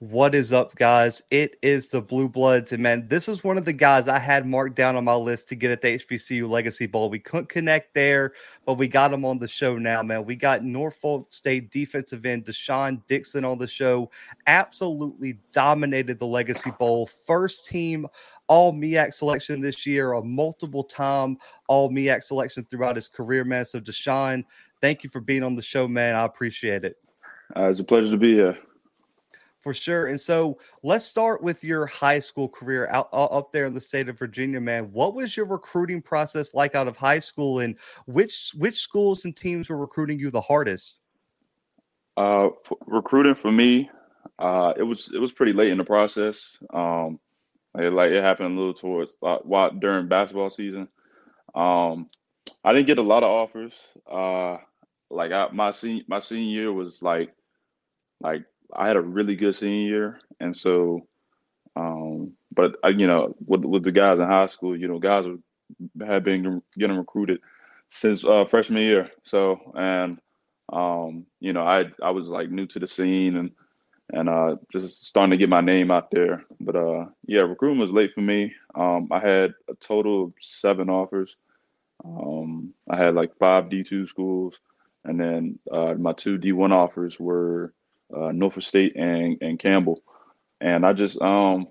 What 0.00 0.32
is 0.36 0.52
up, 0.52 0.76
guys? 0.76 1.22
It 1.32 1.56
is 1.60 1.88
the 1.88 2.00
Bluebloods. 2.00 2.70
And 2.70 2.80
man, 2.80 3.08
this 3.08 3.28
is 3.28 3.42
one 3.42 3.58
of 3.58 3.64
the 3.64 3.72
guys 3.72 4.06
I 4.06 4.20
had 4.20 4.46
marked 4.46 4.76
down 4.76 4.94
on 4.94 5.02
my 5.02 5.16
list 5.16 5.48
to 5.48 5.56
get 5.56 5.72
at 5.72 5.80
the 5.80 5.98
HBCU 5.98 6.48
Legacy 6.48 6.86
Bowl. 6.86 7.10
We 7.10 7.18
couldn't 7.18 7.48
connect 7.48 7.94
there, 7.94 8.34
but 8.64 8.74
we 8.74 8.86
got 8.86 9.12
him 9.12 9.24
on 9.24 9.40
the 9.40 9.48
show 9.48 9.76
now, 9.76 10.04
man. 10.04 10.24
We 10.24 10.36
got 10.36 10.62
Norfolk 10.62 11.26
State 11.30 11.72
defensive 11.72 12.24
end 12.24 12.44
De'Shaan 12.44 13.02
Dixon 13.08 13.44
on 13.44 13.58
the 13.58 13.66
show. 13.66 14.08
Absolutely 14.46 15.40
dominated 15.50 16.20
the 16.20 16.26
Legacy 16.26 16.70
Bowl. 16.78 17.10
First 17.26 17.66
team 17.66 18.06
all 18.46 18.72
MEAC 18.72 19.12
selection 19.12 19.60
this 19.60 19.84
year, 19.84 20.12
a 20.12 20.22
multiple 20.22 20.84
time 20.84 21.38
all 21.66 21.90
MEAC 21.90 22.22
selection 22.22 22.64
throughout 22.70 22.94
his 22.94 23.08
career, 23.08 23.42
man. 23.42 23.64
So, 23.64 23.80
De'Shaan, 23.80 24.44
thank 24.80 25.02
you 25.02 25.10
for 25.10 25.20
being 25.20 25.42
on 25.42 25.56
the 25.56 25.62
show, 25.62 25.88
man. 25.88 26.14
I 26.14 26.24
appreciate 26.24 26.84
it. 26.84 26.98
Uh, 27.56 27.64
it's 27.64 27.80
a 27.80 27.84
pleasure 27.84 28.12
to 28.12 28.16
be 28.16 28.34
here 28.34 28.56
for 29.60 29.74
sure. 29.74 30.06
And 30.06 30.20
so 30.20 30.58
let's 30.82 31.04
start 31.04 31.42
with 31.42 31.64
your 31.64 31.86
high 31.86 32.20
school 32.20 32.48
career 32.48 32.88
out, 32.90 33.08
up 33.12 33.52
there 33.52 33.66
in 33.66 33.74
the 33.74 33.80
state 33.80 34.08
of 34.08 34.18
Virginia, 34.18 34.60
man. 34.60 34.92
What 34.92 35.14
was 35.14 35.36
your 35.36 35.46
recruiting 35.46 36.00
process 36.00 36.54
like 36.54 36.74
out 36.74 36.88
of 36.88 36.96
high 36.96 37.18
school, 37.18 37.60
and 37.60 37.76
which 38.06 38.52
which 38.56 38.78
schools 38.78 39.24
and 39.24 39.36
teams 39.36 39.68
were 39.68 39.76
recruiting 39.78 40.18
you 40.18 40.30
the 40.30 40.40
hardest? 40.40 41.00
Uh, 42.16 42.50
recruiting 42.86 43.34
for 43.34 43.52
me, 43.52 43.90
uh, 44.38 44.72
it 44.76 44.82
was 44.82 45.12
it 45.14 45.20
was 45.20 45.32
pretty 45.32 45.52
late 45.52 45.70
in 45.70 45.78
the 45.78 45.84
process. 45.84 46.58
Um, 46.72 47.18
it, 47.76 47.92
like 47.92 48.10
it 48.10 48.22
happened 48.22 48.56
a 48.56 48.58
little 48.58 48.74
towards 48.74 49.16
uh, 49.22 49.38
while 49.38 49.70
during 49.70 50.08
basketball 50.08 50.50
season. 50.50 50.88
Um, 51.54 52.08
I 52.64 52.72
didn't 52.72 52.86
get 52.86 52.98
a 52.98 53.02
lot 53.02 53.22
of 53.22 53.30
offers. 53.30 53.80
Uh, 54.10 54.58
like 55.10 55.32
I, 55.32 55.48
my 55.52 55.72
senior 55.72 56.04
my 56.08 56.20
senior 56.20 56.50
year 56.50 56.72
was 56.72 57.02
like 57.02 57.32
like 58.20 58.44
I 58.74 58.86
had 58.88 58.96
a 58.96 59.00
really 59.02 59.34
good 59.36 59.54
senior 59.54 59.88
year, 59.88 60.20
and 60.40 60.56
so, 60.56 61.06
um, 61.76 62.32
but 62.52 62.76
I, 62.82 62.88
you 62.88 63.06
know, 63.06 63.34
with 63.46 63.64
with 63.64 63.84
the 63.84 63.92
guys 63.92 64.18
in 64.18 64.26
high 64.26 64.46
school, 64.46 64.76
you 64.76 64.88
know, 64.88 64.98
guys 64.98 65.24
had 66.04 66.24
been 66.24 66.62
getting 66.76 66.96
recruited 66.96 67.40
since 67.88 68.24
uh, 68.24 68.44
freshman 68.44 68.82
year. 68.82 69.10
So, 69.22 69.72
and 69.74 70.18
um, 70.72 71.26
you 71.40 71.52
know, 71.52 71.62
I 71.62 71.86
I 72.02 72.10
was 72.10 72.28
like 72.28 72.50
new 72.50 72.66
to 72.66 72.78
the 72.78 72.86
scene 72.86 73.36
and 73.36 73.50
and 74.10 74.28
uh, 74.28 74.56
just 74.72 75.06
starting 75.06 75.32
to 75.32 75.36
get 75.36 75.48
my 75.48 75.60
name 75.60 75.90
out 75.90 76.10
there. 76.10 76.44
But 76.60 76.76
uh, 76.76 77.06
yeah, 77.26 77.40
recruitment 77.40 77.80
was 77.80 77.90
late 77.90 78.12
for 78.14 78.22
me. 78.22 78.54
Um, 78.74 79.08
I 79.10 79.20
had 79.20 79.54
a 79.68 79.74
total 79.74 80.24
of 80.24 80.32
seven 80.40 80.88
offers. 80.88 81.36
Um, 82.04 82.74
I 82.88 82.96
had 82.96 83.14
like 83.14 83.36
five 83.38 83.70
D 83.70 83.82
two 83.82 84.06
schools, 84.06 84.60
and 85.04 85.20
then 85.20 85.58
uh, 85.70 85.94
my 85.94 86.12
two 86.12 86.38
D 86.38 86.52
one 86.52 86.72
offers 86.72 87.18
were 87.18 87.72
uh, 88.14 88.32
Norfolk 88.32 88.62
State 88.62 88.96
and 88.96 89.38
and 89.40 89.58
Campbell, 89.58 90.02
and 90.60 90.84
I 90.84 90.92
just 90.92 91.20
um, 91.20 91.68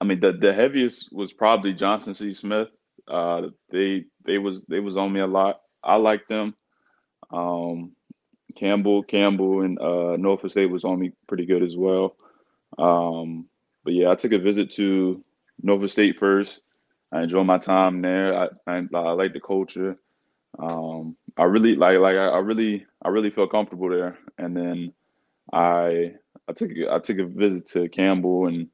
I 0.00 0.04
mean 0.04 0.20
the 0.20 0.32
the 0.32 0.52
heaviest 0.52 1.12
was 1.12 1.32
probably 1.32 1.72
Johnson 1.72 2.14
C. 2.14 2.34
Smith. 2.34 2.68
Uh, 3.08 3.48
they 3.70 4.04
they 4.24 4.38
was 4.38 4.64
they 4.64 4.80
was 4.80 4.96
on 4.96 5.12
me 5.12 5.20
a 5.20 5.26
lot. 5.26 5.60
I 5.82 5.96
liked 5.96 6.28
them. 6.28 6.54
Um, 7.30 7.92
Campbell 8.54 9.02
Campbell 9.02 9.62
and 9.62 9.78
uh, 9.80 10.16
Norfolk 10.16 10.50
State 10.50 10.70
was 10.70 10.84
on 10.84 11.00
me 11.00 11.12
pretty 11.26 11.46
good 11.46 11.62
as 11.62 11.76
well. 11.76 12.16
Um, 12.78 13.46
but 13.84 13.94
yeah, 13.94 14.10
I 14.10 14.14
took 14.14 14.32
a 14.32 14.38
visit 14.38 14.70
to 14.72 15.24
Norfolk 15.62 15.90
State 15.90 16.18
first. 16.18 16.62
I 17.10 17.22
enjoyed 17.22 17.46
my 17.46 17.58
time 17.58 18.02
there. 18.02 18.34
I 18.34 18.48
I, 18.66 18.86
I 18.94 19.12
like 19.12 19.32
the 19.32 19.40
culture. 19.40 19.96
Um, 20.58 21.16
I 21.36 21.44
really 21.44 21.74
like 21.76 21.98
like 21.98 22.16
I, 22.16 22.28
I 22.28 22.38
really 22.38 22.86
I 23.02 23.08
really 23.08 23.30
felt 23.30 23.50
comfortable 23.50 23.88
there. 23.88 24.18
And 24.38 24.56
then 24.56 24.92
I 25.52 26.14
I 26.48 26.52
took 26.52 26.70
I 26.90 26.98
took 26.98 27.18
a 27.18 27.26
visit 27.26 27.66
to 27.68 27.88
Campbell, 27.88 28.46
and 28.46 28.68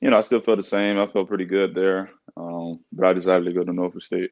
you 0.00 0.10
know 0.10 0.18
I 0.18 0.22
still 0.22 0.40
felt 0.40 0.58
the 0.58 0.62
same. 0.62 0.98
I 0.98 1.06
felt 1.06 1.28
pretty 1.28 1.44
good 1.44 1.74
there, 1.74 2.10
um, 2.36 2.80
but 2.92 3.06
I 3.06 3.12
decided 3.12 3.44
to 3.44 3.52
go 3.52 3.64
to 3.64 3.72
Norfolk 3.72 4.02
State. 4.02 4.30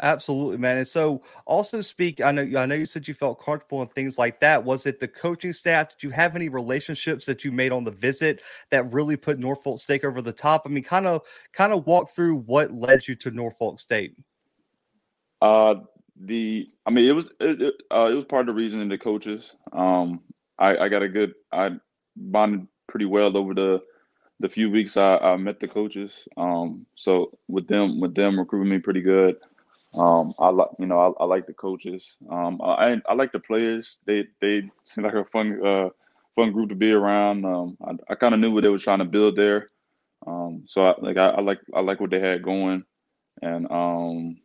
Absolutely, 0.00 0.58
man. 0.58 0.78
And 0.78 0.86
so, 0.86 1.22
also 1.44 1.80
speak. 1.80 2.20
I 2.20 2.30
know. 2.30 2.42
I 2.56 2.66
know 2.66 2.76
you 2.76 2.86
said 2.86 3.08
you 3.08 3.14
felt 3.14 3.42
comfortable 3.42 3.82
and 3.82 3.92
things 3.92 4.16
like 4.16 4.38
that. 4.40 4.62
Was 4.62 4.86
it 4.86 5.00
the 5.00 5.08
coaching 5.08 5.52
staff? 5.52 5.90
Did 5.90 6.04
you 6.04 6.10
have 6.10 6.36
any 6.36 6.48
relationships 6.48 7.26
that 7.26 7.44
you 7.44 7.50
made 7.50 7.72
on 7.72 7.82
the 7.82 7.90
visit 7.90 8.42
that 8.70 8.92
really 8.92 9.16
put 9.16 9.40
Norfolk 9.40 9.80
State 9.80 10.04
over 10.04 10.22
the 10.22 10.32
top? 10.32 10.62
I 10.64 10.68
mean, 10.68 10.84
kind 10.84 11.08
of, 11.08 11.22
kind 11.52 11.72
of 11.72 11.84
walk 11.84 12.14
through 12.14 12.36
what 12.36 12.72
led 12.72 13.08
you 13.08 13.16
to 13.16 13.32
Norfolk 13.32 13.80
State. 13.80 14.14
Uh, 15.42 15.74
the. 16.14 16.68
I 16.86 16.90
mean, 16.90 17.08
it 17.08 17.12
was 17.12 17.26
it, 17.40 17.60
it, 17.60 17.74
uh, 17.90 18.08
it 18.08 18.14
was 18.14 18.24
part 18.24 18.48
of 18.48 18.54
the 18.54 18.60
reason 18.62 18.88
the 18.88 18.98
coaches. 18.98 19.56
Um, 19.72 20.20
I, 20.58 20.76
I 20.76 20.88
got 20.88 21.02
a 21.02 21.08
good 21.08 21.34
I 21.52 21.70
bonded 22.16 22.66
pretty 22.86 23.06
well 23.06 23.36
over 23.36 23.54
the 23.54 23.82
the 24.40 24.48
few 24.48 24.70
weeks 24.70 24.96
I, 24.96 25.16
I 25.18 25.36
met 25.36 25.60
the 25.60 25.68
coaches. 25.68 26.28
Um, 26.36 26.86
so 26.94 27.38
with 27.48 27.66
them 27.68 28.00
with 28.00 28.14
them 28.14 28.38
recruiting 28.38 28.70
me 28.70 28.78
pretty 28.78 29.02
good. 29.02 29.36
Um, 29.98 30.34
I 30.38 30.50
like 30.50 30.68
you 30.78 30.86
know 30.86 31.00
I, 31.18 31.22
I 31.22 31.26
like 31.26 31.46
the 31.46 31.54
coaches. 31.54 32.16
Um, 32.30 32.60
I 32.62 33.00
I 33.08 33.14
like 33.14 33.32
the 33.32 33.40
players. 33.40 33.98
They 34.06 34.26
they 34.40 34.70
seem 34.84 35.04
like 35.04 35.14
a 35.14 35.24
fun 35.24 35.64
uh, 35.64 35.88
fun 36.34 36.52
group 36.52 36.68
to 36.70 36.74
be 36.74 36.92
around. 36.92 37.44
Um, 37.44 37.76
I, 37.84 38.12
I 38.12 38.14
kind 38.14 38.34
of 38.34 38.40
knew 38.40 38.52
what 38.52 38.62
they 38.62 38.68
were 38.68 38.78
trying 38.78 38.98
to 39.00 39.04
build 39.04 39.36
there. 39.36 39.70
Um, 40.26 40.64
so 40.66 40.86
I, 40.86 40.94
like 41.00 41.16
I, 41.16 41.28
I 41.30 41.40
like 41.40 41.60
I 41.74 41.80
like 41.80 42.00
what 42.00 42.10
they 42.10 42.20
had 42.20 42.42
going, 42.42 42.84
and 43.42 43.70
um, 43.70 44.36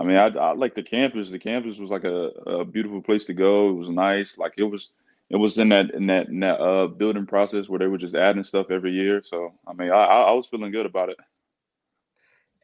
I 0.00 0.04
mean, 0.04 0.16
I, 0.16 0.28
I 0.28 0.52
like 0.52 0.74
the 0.74 0.82
campus. 0.82 1.30
The 1.30 1.38
campus 1.38 1.78
was 1.78 1.90
like 1.90 2.04
a, 2.04 2.28
a 2.46 2.64
beautiful 2.64 3.02
place 3.02 3.26
to 3.26 3.34
go. 3.34 3.70
It 3.70 3.74
was 3.74 3.88
nice. 3.88 4.38
Like 4.38 4.54
it 4.58 4.64
was, 4.64 4.92
it 5.30 5.36
was 5.36 5.58
in 5.58 5.70
that 5.70 5.90
in 5.92 6.06
that, 6.08 6.28
in 6.28 6.40
that 6.40 6.60
uh, 6.60 6.86
building 6.88 7.26
process 7.26 7.68
where 7.68 7.78
they 7.78 7.86
were 7.86 7.98
just 7.98 8.14
adding 8.14 8.44
stuff 8.44 8.70
every 8.70 8.92
year. 8.92 9.22
So 9.24 9.54
I 9.66 9.74
mean, 9.74 9.90
I, 9.92 10.04
I 10.04 10.32
was 10.32 10.46
feeling 10.46 10.72
good 10.72 10.86
about 10.86 11.10
it 11.10 11.18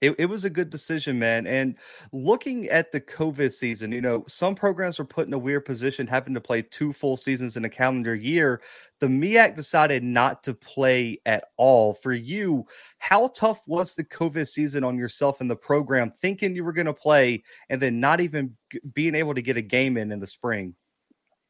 it, 0.05 0.15
it 0.19 0.27
was 0.27 0.45
a 0.45 0.51
good 0.51 0.69
decision, 0.69 1.19
man. 1.19 1.47
And 1.47 1.77
looking 2.13 2.69
at 2.69 2.93
the 2.93 3.01
COVID 3.01 3.53
season, 3.53 3.91
you 3.91 4.03
know, 4.03 4.25
some 4.29 4.55
programs 4.55 4.99
were 4.99 5.07
put 5.07 5.27
in 5.27 5.33
a 5.33 5.39
weird 5.39 5.65
position 5.65 6.07
having 6.07 6.35
to 6.35 6.43
play 6.43 6.61
two 6.61 6.93
full 6.93 7.17
seasons 7.17 7.57
in 7.57 7.65
a 7.65 7.71
calendar 7.71 8.15
year. 8.15 8.61
The 9.01 9.07
MEAC 9.07 9.57
decided 9.57 10.03
not 10.03 10.45
to 10.45 10.53
play 10.53 11.21
at 11.25 11.45
all. 11.57 11.95
For 11.95 12.13
you, 12.13 12.67
how 12.99 13.29
tough 13.29 13.63
was 13.67 13.95
the 13.95 14.05
COVID 14.05 14.47
season 14.47 14.85
on 14.85 14.99
yourself 14.99 15.41
and 15.41 15.51
the 15.51 15.57
program, 15.57 16.11
thinking 16.11 16.55
you 16.55 16.65
were 16.65 16.75
going 16.75 16.87
to 16.87 16.93
play 16.93 17.43
and 17.71 17.81
then 17.81 17.99
not 17.99 18.21
even 18.21 18.57
being 18.93 19.15
able 19.15 19.35
to 19.35 19.43
get 19.43 19.57
a 19.57 19.63
game 19.63 19.97
in 19.97 20.13
in 20.13 20.21
the 20.21 20.27
spring? 20.27 20.75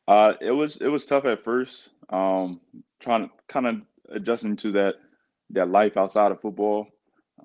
Uh, 0.06 0.34
it 0.40 0.52
was 0.52 0.76
it 0.76 0.88
was 0.88 1.04
tough 1.04 1.24
at 1.24 1.42
first. 1.42 1.90
Um, 2.10 2.60
trying 3.00 3.28
to 3.28 3.34
kind 3.48 3.66
of 3.66 3.76
adjusting 4.10 4.54
to 4.56 4.72
that 4.72 4.94
that 5.50 5.70
life 5.70 5.96
outside 5.96 6.30
of 6.30 6.40
football. 6.40 6.86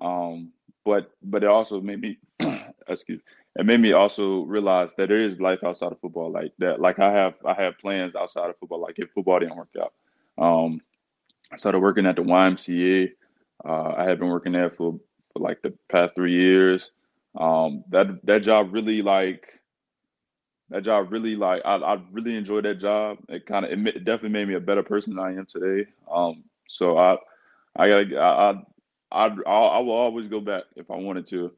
Um, 0.00 0.52
but 0.90 1.12
but 1.22 1.44
it 1.44 1.48
also 1.48 1.80
made 1.80 2.00
me 2.00 2.18
excuse 2.88 3.20
it 3.56 3.66
made 3.66 3.80
me 3.80 3.92
also 3.92 4.42
realize 4.42 4.90
that 4.96 5.08
there 5.08 5.22
is 5.22 5.40
life 5.40 5.64
outside 5.64 5.92
of 5.92 6.00
football. 6.00 6.30
Like 6.32 6.52
that 6.58 6.80
like 6.80 6.98
i 6.98 7.12
have 7.12 7.34
i 7.44 7.54
have 7.54 7.78
plans 7.78 8.16
outside 8.16 8.50
of 8.50 8.58
football. 8.58 8.80
Like 8.80 8.98
if 8.98 9.10
football 9.10 9.40
didn't 9.40 9.56
work 9.56 9.74
out 9.82 9.92
um 10.38 10.80
i 11.52 11.56
started 11.56 11.80
working 11.80 12.06
at 12.06 12.16
the 12.16 12.22
ymca 12.22 13.12
uh, 13.64 13.94
i 13.98 14.04
had 14.04 14.18
been 14.18 14.28
working 14.28 14.52
there 14.52 14.70
for, 14.70 14.98
for 15.32 15.40
like 15.40 15.62
the 15.62 15.72
past 15.90 16.14
three 16.16 16.32
years. 16.32 16.92
Um 17.38 17.84
that 17.90 18.24
that 18.24 18.42
job 18.42 18.72
really 18.72 19.02
like 19.02 19.46
that 20.70 20.82
job 20.84 21.12
really 21.12 21.36
like 21.36 21.62
i, 21.64 21.76
I 21.76 21.98
really 22.12 22.36
enjoyed 22.36 22.64
that 22.64 22.80
job. 22.80 23.18
It 23.28 23.46
kind 23.46 23.64
of 23.64 23.72
it 23.72 24.04
definitely 24.04 24.30
made 24.38 24.48
me 24.48 24.54
a 24.54 24.60
better 24.60 24.82
person 24.82 25.14
than 25.14 25.24
i 25.24 25.32
am 25.32 25.46
today. 25.46 25.88
Um 26.10 26.44
so 26.68 26.98
i 26.98 27.16
I 27.76 27.88
gotta 27.88 28.18
I, 28.20 28.62
I'd, 29.12 29.36
I'll, 29.46 29.68
I 29.68 29.78
will 29.80 29.92
always 29.92 30.28
go 30.28 30.40
back 30.40 30.64
if 30.76 30.90
I 30.90 30.96
wanted 30.96 31.26
to. 31.28 31.52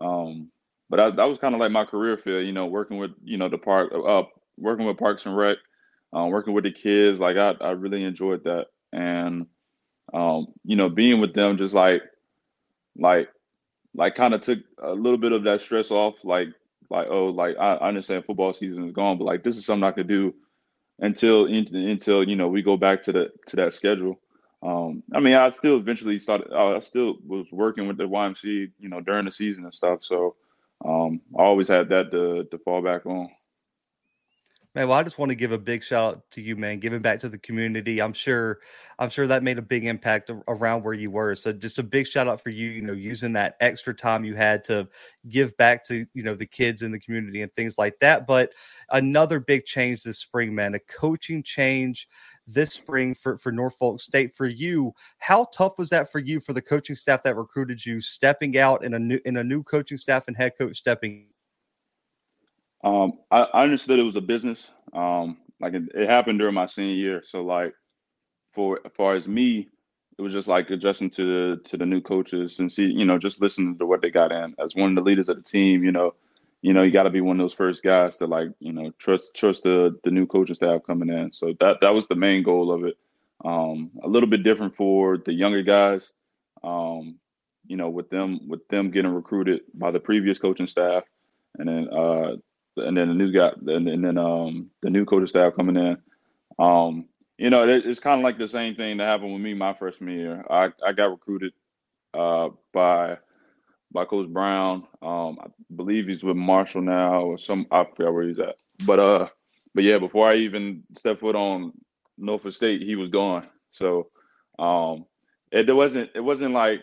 Um, 0.00 0.50
but 0.88 1.00
I, 1.00 1.10
that 1.10 1.24
was 1.24 1.38
kind 1.38 1.54
of 1.54 1.60
like 1.60 1.72
my 1.72 1.84
career 1.84 2.16
field, 2.16 2.46
you 2.46 2.52
know, 2.52 2.66
working 2.66 2.98
with, 2.98 3.12
you 3.24 3.38
know, 3.38 3.48
the 3.48 3.58
park, 3.58 3.92
uh, 3.92 4.24
working 4.58 4.86
with 4.86 4.98
Parks 4.98 5.26
and 5.26 5.36
Rec, 5.36 5.56
uh, 6.16 6.26
working 6.26 6.54
with 6.54 6.64
the 6.64 6.72
kids. 6.72 7.18
Like 7.18 7.36
I, 7.36 7.54
I 7.60 7.70
really 7.70 8.04
enjoyed 8.04 8.44
that. 8.44 8.66
And, 8.92 9.46
um, 10.12 10.48
you 10.64 10.76
know, 10.76 10.88
being 10.88 11.20
with 11.20 11.34
them 11.34 11.56
just 11.56 11.74
like, 11.74 12.02
like, 12.96 13.28
like 13.94 14.14
kind 14.14 14.34
of 14.34 14.42
took 14.42 14.60
a 14.82 14.92
little 14.92 15.18
bit 15.18 15.32
of 15.32 15.44
that 15.44 15.60
stress 15.60 15.90
off. 15.90 16.24
Like, 16.24 16.48
like, 16.90 17.08
oh, 17.10 17.26
like 17.26 17.56
I, 17.58 17.76
I 17.76 17.88
understand 17.88 18.24
football 18.24 18.52
season 18.52 18.86
is 18.86 18.92
gone, 18.92 19.18
but 19.18 19.24
like, 19.24 19.42
this 19.42 19.56
is 19.56 19.64
something 19.64 19.84
I 19.84 19.92
could 19.92 20.08
do 20.08 20.34
until, 20.98 21.46
until, 21.46 22.22
you 22.22 22.36
know, 22.36 22.48
we 22.48 22.62
go 22.62 22.76
back 22.76 23.02
to 23.04 23.12
the, 23.12 23.30
to 23.48 23.56
that 23.56 23.72
schedule. 23.72 24.20
Um, 24.62 25.02
I 25.12 25.20
mean, 25.20 25.34
I 25.34 25.50
still 25.50 25.76
eventually 25.76 26.18
started. 26.18 26.52
I 26.52 26.78
still 26.80 27.16
was 27.26 27.50
working 27.50 27.88
with 27.88 27.96
the 27.96 28.04
YMC, 28.04 28.70
you 28.78 28.88
know, 28.88 29.00
during 29.00 29.24
the 29.24 29.32
season 29.32 29.64
and 29.64 29.74
stuff. 29.74 30.04
So 30.04 30.36
um, 30.84 31.20
I 31.36 31.42
always 31.42 31.68
had 31.68 31.88
that 31.88 32.12
to 32.12 32.44
to 32.44 32.58
fall 32.58 32.80
back 32.80 33.04
on. 33.06 33.28
Man, 34.74 34.88
well, 34.88 34.98
I 34.98 35.02
just 35.02 35.18
want 35.18 35.28
to 35.28 35.34
give 35.34 35.52
a 35.52 35.58
big 35.58 35.84
shout 35.84 36.14
out 36.14 36.30
to 36.30 36.40
you, 36.40 36.56
man, 36.56 36.80
giving 36.80 37.02
back 37.02 37.20
to 37.20 37.28
the 37.28 37.36
community. 37.36 38.00
I'm 38.00 38.14
sure, 38.14 38.60
I'm 38.98 39.10
sure 39.10 39.26
that 39.26 39.42
made 39.42 39.58
a 39.58 39.62
big 39.62 39.84
impact 39.84 40.30
around 40.48 40.82
where 40.82 40.94
you 40.94 41.10
were. 41.10 41.34
So, 41.34 41.52
just 41.52 41.78
a 41.78 41.82
big 41.82 42.06
shout 42.06 42.26
out 42.26 42.40
for 42.40 42.48
you. 42.48 42.70
You 42.70 42.80
know, 42.80 42.94
using 42.94 43.34
that 43.34 43.56
extra 43.60 43.94
time 43.94 44.24
you 44.24 44.34
had 44.34 44.64
to 44.64 44.88
give 45.28 45.54
back 45.58 45.84
to 45.86 46.06
you 46.14 46.22
know 46.22 46.34
the 46.34 46.46
kids 46.46 46.80
in 46.80 46.90
the 46.90 46.98
community 46.98 47.42
and 47.42 47.52
things 47.54 47.76
like 47.76 47.98
that. 48.00 48.26
But 48.26 48.52
another 48.88 49.40
big 49.40 49.66
change 49.66 50.04
this 50.04 50.20
spring, 50.20 50.54
man, 50.54 50.74
a 50.74 50.78
coaching 50.78 51.42
change 51.42 52.08
this 52.46 52.72
spring 52.72 53.14
for, 53.14 53.38
for 53.38 53.52
Norfolk 53.52 54.00
State. 54.00 54.34
For 54.34 54.46
you, 54.46 54.92
how 55.18 55.46
tough 55.54 55.78
was 55.78 55.90
that 55.90 56.10
for 56.10 56.18
you 56.18 56.40
for 56.40 56.52
the 56.52 56.62
coaching 56.62 56.96
staff 56.96 57.22
that 57.22 57.36
recruited 57.36 57.84
you, 57.84 58.00
stepping 58.00 58.58
out 58.58 58.84
in 58.84 58.94
a 58.94 58.98
new 58.98 59.20
in 59.24 59.36
a 59.36 59.44
new 59.44 59.62
coaching 59.62 59.98
staff 59.98 60.28
and 60.28 60.36
head 60.36 60.52
coach 60.58 60.76
stepping? 60.76 61.26
Um, 62.84 63.12
I, 63.30 63.42
I 63.42 63.62
understood 63.62 63.98
it 63.98 64.04
was 64.04 64.16
a 64.16 64.20
business. 64.20 64.72
Um, 64.92 65.38
like 65.60 65.74
it, 65.74 65.84
it 65.94 66.08
happened 66.08 66.40
during 66.40 66.54
my 66.54 66.66
senior 66.66 66.94
year, 66.94 67.22
so 67.24 67.44
like 67.44 67.74
for 68.52 68.80
as 68.84 68.92
far 68.94 69.14
as 69.14 69.28
me, 69.28 69.68
it 70.18 70.22
was 70.22 70.32
just 70.32 70.48
like 70.48 70.70
adjusting 70.70 71.10
to 71.10 71.24
the 71.24 71.56
to 71.64 71.76
the 71.76 71.86
new 71.86 72.00
coaches 72.00 72.58
and 72.58 72.70
see, 72.70 72.86
you 72.86 73.04
know, 73.04 73.18
just 73.18 73.40
listening 73.40 73.78
to 73.78 73.86
what 73.86 74.02
they 74.02 74.10
got 74.10 74.32
in. 74.32 74.54
As 74.62 74.74
one 74.74 74.90
of 74.90 74.96
the 74.96 75.02
leaders 75.02 75.28
of 75.28 75.36
the 75.36 75.42
team, 75.42 75.84
you 75.84 75.92
know, 75.92 76.14
you 76.62 76.72
know, 76.72 76.82
you 76.82 76.92
got 76.92 77.02
to 77.02 77.10
be 77.10 77.20
one 77.20 77.38
of 77.38 77.44
those 77.44 77.52
first 77.52 77.82
guys 77.82 78.16
to 78.18 78.26
like, 78.26 78.48
you 78.60 78.72
know, 78.72 78.92
trust 78.98 79.34
trust 79.34 79.64
the 79.64 79.98
the 80.04 80.10
new 80.10 80.26
coaching 80.26 80.54
staff 80.54 80.82
coming 80.86 81.10
in. 81.10 81.32
So 81.32 81.54
that 81.58 81.78
that 81.80 81.92
was 81.94 82.06
the 82.06 82.14
main 82.14 82.44
goal 82.44 82.72
of 82.72 82.84
it. 82.84 82.96
Um, 83.44 83.90
a 84.02 84.08
little 84.08 84.28
bit 84.28 84.44
different 84.44 84.76
for 84.76 85.18
the 85.18 85.34
younger 85.34 85.62
guys. 85.62 86.12
Um, 86.62 87.18
you 87.66 87.76
know, 87.76 87.90
with 87.90 88.10
them 88.10 88.48
with 88.48 88.66
them 88.68 88.90
getting 88.90 89.12
recruited 89.12 89.62
by 89.74 89.90
the 89.90 89.98
previous 89.98 90.38
coaching 90.38 90.68
staff, 90.68 91.02
and 91.58 91.68
then 91.68 91.88
uh, 91.92 92.36
and 92.76 92.96
then 92.96 93.08
the 93.08 93.14
new 93.14 93.32
guy, 93.32 93.52
and, 93.66 93.88
and 93.88 94.04
then 94.04 94.16
um, 94.16 94.70
the 94.82 94.90
new 94.90 95.04
coaching 95.04 95.26
staff 95.26 95.56
coming 95.56 95.76
in. 95.76 95.98
Um, 96.60 97.06
you 97.38 97.50
know, 97.50 97.68
it, 97.68 97.84
it's 97.86 97.98
kind 97.98 98.20
of 98.20 98.24
like 98.24 98.38
the 98.38 98.46
same 98.46 98.76
thing 98.76 98.98
that 98.98 99.08
happened 99.08 99.32
with 99.32 99.42
me 99.42 99.52
my 99.54 99.74
freshman 99.74 100.14
year. 100.14 100.44
I 100.48 100.70
I 100.86 100.92
got 100.92 101.10
recruited 101.10 101.54
uh, 102.14 102.50
by 102.72 103.18
by 103.92 104.04
Coach 104.04 104.28
Brown. 104.28 104.86
Um, 105.02 105.38
I 105.40 105.46
believe 105.74 106.08
he's 106.08 106.24
with 106.24 106.36
Marshall 106.36 106.82
now, 106.82 107.22
or 107.22 107.38
some 107.38 107.66
I 107.70 107.84
forget 107.84 108.12
where 108.12 108.26
he's 108.26 108.38
at. 108.38 108.56
But 108.86 108.98
uh, 108.98 109.28
but 109.74 109.84
yeah, 109.84 109.98
before 109.98 110.28
I 110.28 110.36
even 110.36 110.82
stepped 110.96 111.20
foot 111.20 111.36
on 111.36 111.72
Norfolk 112.18 112.52
State, 112.52 112.82
he 112.82 112.96
was 112.96 113.10
gone. 113.10 113.46
So 113.70 114.10
um, 114.58 115.06
it, 115.50 115.74
wasn't 115.74 116.10
it 116.14 116.20
wasn't 116.20 116.52
like 116.52 116.80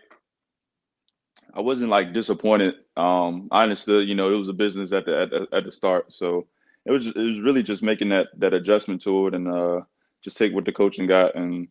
I 1.54 1.62
wasn't 1.62 1.90
like 1.90 2.14
disappointed. 2.14 2.76
Um, 2.96 3.48
I 3.52 3.64
understood, 3.64 4.08
you 4.08 4.16
know, 4.16 4.34
it 4.34 4.38
was 4.38 4.50
a 4.50 4.54
business 4.54 4.94
at 4.94 5.06
the 5.06 5.22
at 5.22 5.30
the, 5.30 5.48
at 5.52 5.64
the 5.64 5.72
start, 5.72 6.14
so 6.14 6.48
it 6.86 6.92
was 6.92 7.04
just, 7.06 7.16
it 7.16 7.22
was 7.22 7.42
really 7.42 7.64
just 7.64 7.84
making 7.84 8.10
that 8.10 8.28
that 8.38 8.54
adjustment 8.54 9.02
to 9.04 9.28
it 9.28 9.34
and 9.34 9.48
uh, 9.48 9.82
just 10.24 10.38
take 10.38 10.54
what 10.54 10.66
the 10.66 10.72
coaching 10.72 11.08
got 11.08 11.36
and 11.36 11.68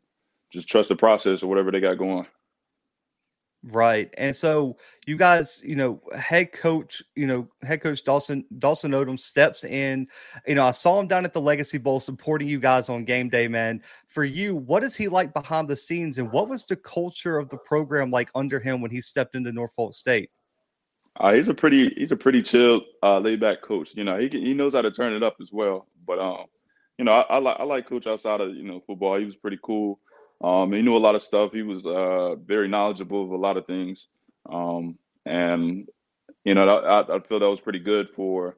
just 0.52 0.69
trust 0.69 0.88
the 0.88 0.96
process 0.96 1.43
or 1.43 1.49
whatever 1.49 1.70
they 1.70 1.81
got 1.81 1.99
going. 1.99 2.26
Right. 3.64 4.08
And 4.16 4.37
so 4.37 4.76
you 5.06 5.16
guys, 5.16 5.60
you 5.64 5.75
know, 5.75 6.00
head 6.14 6.52
coach, 6.52 7.02
you 7.16 7.26
know, 7.26 7.49
head 7.62 7.81
coach 7.81 8.05
Dawson 8.05 8.44
Dawson 8.58 8.93
Odom 8.93 9.19
steps 9.19 9.64
in. 9.64 10.06
You 10.46 10.55
know, 10.55 10.64
I 10.64 10.70
saw 10.70 11.00
him 11.00 11.08
down 11.08 11.25
at 11.25 11.32
the 11.32 11.40
Legacy 11.40 11.78
Bowl 11.78 11.99
supporting 11.99 12.46
you 12.46 12.60
guys 12.60 12.88
on 12.88 13.05
game 13.05 13.28
day, 13.28 13.49
man. 13.49 13.82
For 14.06 14.25
you, 14.25 14.55
what 14.55 14.84
is 14.84 14.94
he 14.94 15.08
like 15.08 15.34
behind 15.34 15.66
the 15.66 15.76
scenes 15.76 16.19
and 16.19 16.31
what 16.31 16.49
was 16.49 16.66
the 16.66 16.76
culture 16.76 17.37
of 17.37 17.49
the 17.49 17.58
program 17.58 18.12
like 18.12 18.31
under 18.34 18.60
him 18.60 18.81
when 18.81 18.93
he 18.93 19.00
stepped 19.00 19.34
into 19.34 19.50
Norfolk 19.50 19.96
State? 19.96 20.31
Uh, 21.16 21.32
he's 21.32 21.49
a 21.49 21.55
pretty 21.55 21.88
he's 21.96 22.12
a 22.12 22.16
pretty 22.16 22.43
chill, 22.43 22.84
uh, 23.02 23.19
laid 23.19 23.40
back 23.40 23.60
coach. 23.60 23.93
You 23.96 24.05
know, 24.05 24.19
he 24.19 24.28
he 24.28 24.55
knows 24.55 24.75
how 24.75 24.82
to 24.82 24.90
turn 24.93 25.14
it 25.14 25.25
up 25.25 25.37
as 25.40 25.50
well. 25.50 25.88
But 26.06 26.20
um, 26.20 26.46
you 26.96 27.05
know, 27.05 27.12
I, 27.12 27.22
I 27.22 27.38
like 27.38 27.56
I 27.58 27.64
like 27.64 27.88
coach 27.88 28.06
outside 28.06 28.40
of, 28.40 28.55
you 28.55 28.62
know, 28.62 28.81
football. 28.87 29.19
He 29.19 29.25
was 29.25 29.37
pretty 29.37 29.58
cool. 29.62 29.99
Um, 30.43 30.73
he 30.73 30.82
knew 30.82 30.96
a 30.96 30.99
lot 30.99 31.14
of 31.14 31.23
stuff. 31.23 31.52
He 31.52 31.62
was 31.62 31.85
uh, 31.85 32.37
very 32.37 32.69
knowledgeable 32.69 33.25
of 33.25 33.31
a 33.31 33.37
lot 33.37 33.56
of 33.56 33.67
things, 33.67 34.06
um, 34.49 34.99
and 35.26 35.88
you 36.44 36.55
know, 36.55 36.69
I, 36.69 37.17
I 37.17 37.20
feel 37.20 37.40
that 37.40 37.50
was 37.50 37.61
pretty 37.61 37.81
good 37.81 38.08
for. 38.08 38.56